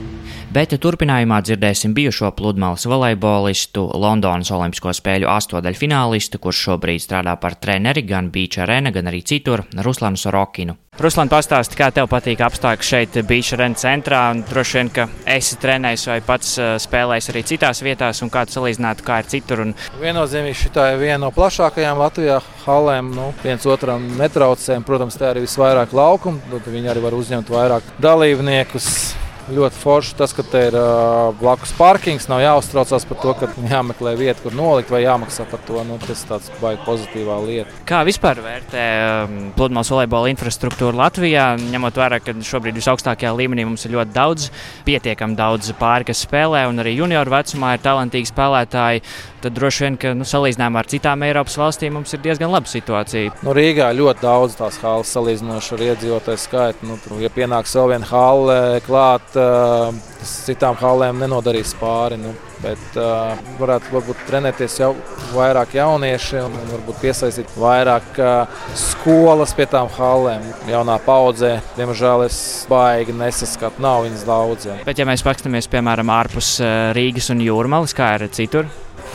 [0.52, 8.04] bet turpinājumā dzirdēsim bijušo pludmales volejbolistu, Londonas Olimpisko spēļu astotdaļfinālistu, kurš šobrīd strādā par treneri
[8.08, 10.76] gan Beach Arena, gan arī citur- Ruslanu Sorokinu.
[10.98, 14.34] Ruslan, pastāsti, kā tev patīk apstākļi šeit, Beach Arena centrā.
[14.48, 19.04] Droši vien, ka esi trenējis vai pats spēlējis arī citās vietās, un kā tu salīdzinātu,
[19.04, 19.60] kā ir citur.
[19.60, 19.74] Un...
[20.00, 23.14] Viennozīmīgi šī ir viena no plašākajām Latvijā halēm.
[23.14, 26.60] Nu, viens otram netraucējam, protams, tā arī visvairāk laukumu.
[26.66, 29.14] Viņi arī var uzņemt vairāk dalībniekus
[29.54, 32.28] ļoti forši tas, ka te ir uh, blakus parkings.
[32.30, 35.80] Nav jāuztraucās par to, ka jāmeklē vieta, kur nolikt vai jāmaksā par to.
[35.88, 37.78] Nu, tas ir tāds baigi pozitīvā lieta.
[37.88, 38.84] Kā vispār vērtē
[39.24, 44.50] um, pludmales volejbola infrastruktūru Latvijā, ņemot vērā, ka šobrīd visaugstākajā līmenī mums ir ļoti daudz,
[44.88, 49.04] pietiekami daudz pāri, kas spēlē, un arī junioru vecumā ir talantīgi spēlētāji.
[49.38, 53.36] Tad droši vien, ka nu, salīdzinājumā ar citām Eiropas valstīm mums ir diezgan laba situācija.
[53.46, 56.88] Nu, Rīgā ļoti daudz tās halas salīdzinoši ar iedzīvotāju skaitu.
[56.90, 62.18] Nu, ja pienāks vēl viena hale klāt, tas citām halēm nenodarīs pāri.
[62.18, 64.90] Nu, bet uh, varētu varbūt trenēties jau
[65.30, 70.50] vairāk jaunieši un, varbūt piesaistīt vairāk uh, skolas pie tām halēm.
[70.72, 74.68] Jaunā paudzē, diemžēl, es baigi nesaskatu, nav viņas daudz.
[74.82, 76.56] Bet, ja mēs paskatāmies piemēram ārpus
[76.98, 78.66] Rīgas un Jūrmālas, kā ir citur?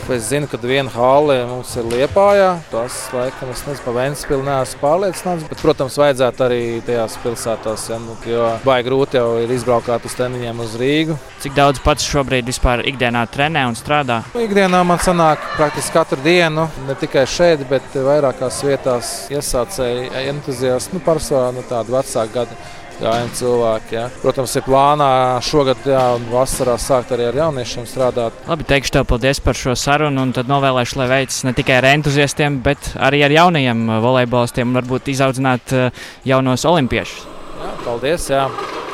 [0.04, 2.50] Es zinu, ka viena hale mums ir Liepājā.
[2.68, 5.46] Tas, laikam, es nezinu, par Vēnspili neesmu pārliecināts.
[5.48, 10.18] Bet, protams, vajadzētu arī tajās pilsētās, ja, nu, jo baigi grūti jau ir izbraukt uz
[10.18, 11.16] treniņiem uz Rīgu.
[11.40, 14.20] Cik daudz pats šobrīd vispār ikdienā trenē un strādā?
[14.36, 20.98] Nu, ikdienā man sanāk praktiski katru dienu, ne tikai šeit, bet vairākās vietās iesācēji entuziasti,
[20.98, 22.64] nu, pārsvarā nu, tādi vecāki gadi
[23.00, 23.96] gājumi cilvēki.
[23.96, 24.04] Ja.
[24.22, 25.08] Protams, ir plānā
[25.44, 28.38] šogad, jā, un vasarā sākt arī ar jauniešiem strādāt.
[28.50, 31.90] Labi, teikšu tev paldies par šo sarunu, un tad novēlēšu, lai veicas ne tikai ar
[31.94, 37.28] entuziastiem, bet arī ar jaunajiem volejbolistiem un varbūt izaudzināt eh, jaunos olimpiešus.
[37.64, 38.48] Jā, paldies, jā.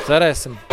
[0.07, 0.70] cerēsim!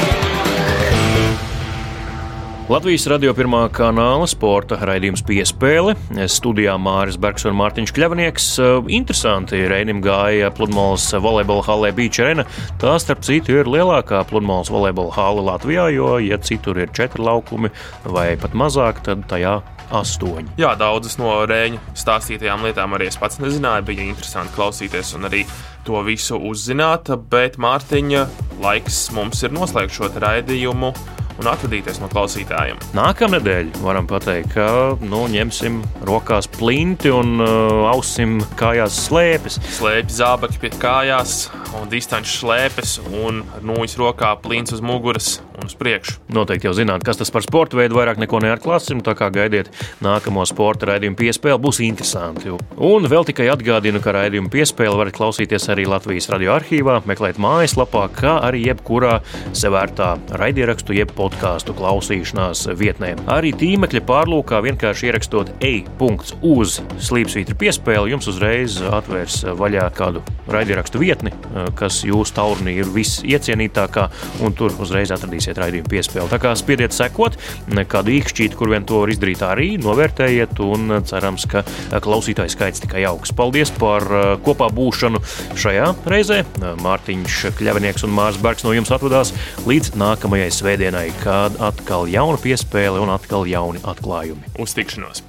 [2.68, 5.94] Latvijas radio pirmā kanāla sporta raidījums piespēle.
[6.28, 8.48] Studijā Māris Bergs un Mārtiņš Kļavnieks.
[8.92, 12.44] Interesanti, Reinim gāja pludmales volejbola halē Beach Arena.
[12.76, 17.72] Tā, starp citu, ir lielākā pludmales volejbola hale Latvijā, jo, ja citur ir četri laukumi
[18.04, 20.58] vai pat mazāk, tad tajā astoņi.
[20.60, 23.88] Jā, daudzas no Rēņa stāstītajām lietām arī es pats nezināju.
[23.88, 25.46] Bija interesanti klausīties un arī
[25.88, 28.26] to visu uzzināt, bet Mārtiņa
[28.60, 30.92] laiks mums ir noslēgt šo raidījumu
[31.38, 32.80] un atvadīties no klausītājiem.
[32.98, 34.68] Nākamnedēļ varam pateikt, ka
[35.00, 39.60] nu, ņemsim rokās plinti un uh, ausim kājās slēpes.
[39.78, 41.44] Slēpj zābaki pie kājās,
[41.78, 45.36] un distanču slēpes, un nūjas rokā plints uz muguras
[45.68, 46.18] uz priekšu.
[46.34, 49.70] Noteikti jau zināt, kas tas par sporta veidu, vairāk neko neatklāsim, tā kā gaidiet
[50.04, 52.54] nākamo sporta raidījumu piespēli, būs interesanti.
[52.76, 58.06] Un vēl tikai atgādinu, ka raidījumu piespēli varat klausīties arī Latvijas radio arhīvā, meklēt mājaslapā,
[58.16, 59.18] kā arī jebkurā
[59.56, 63.14] sevērtā raidierakstu jeb podkāstu klausīšanās vietnē.
[63.32, 71.34] Arī tīmekļa pārlūkā vienkārši ierakstot e-uz slīpsvītra piespēli, jums uzreiz atvērs vaļā kādu raidierakstu vietni,
[71.78, 74.08] kas jūsu taurnī ir visiecienītākā,
[74.46, 76.30] un tur uzreiz atradīsiet raidījumu piespēli.
[76.32, 77.38] Tā kā spiediet sekot,
[77.88, 81.64] kādu īkšķīti, kur vien to var izdarīt, arī novērtējiet, un cerams, ka
[82.04, 83.34] klausītāju skaits tikai augs.
[83.36, 84.04] Paldies par
[84.44, 85.22] kopā būšanu
[85.58, 86.42] šajā reizē.
[86.84, 89.34] Mārtiņš Kļavinieks un Mārs Bergs no jums atvadās
[89.68, 94.54] līdz nākamajai svētdienai kad atkal jauna piespēle un atkal jauni atklājumi.
[94.62, 95.24] Uz tikšanos!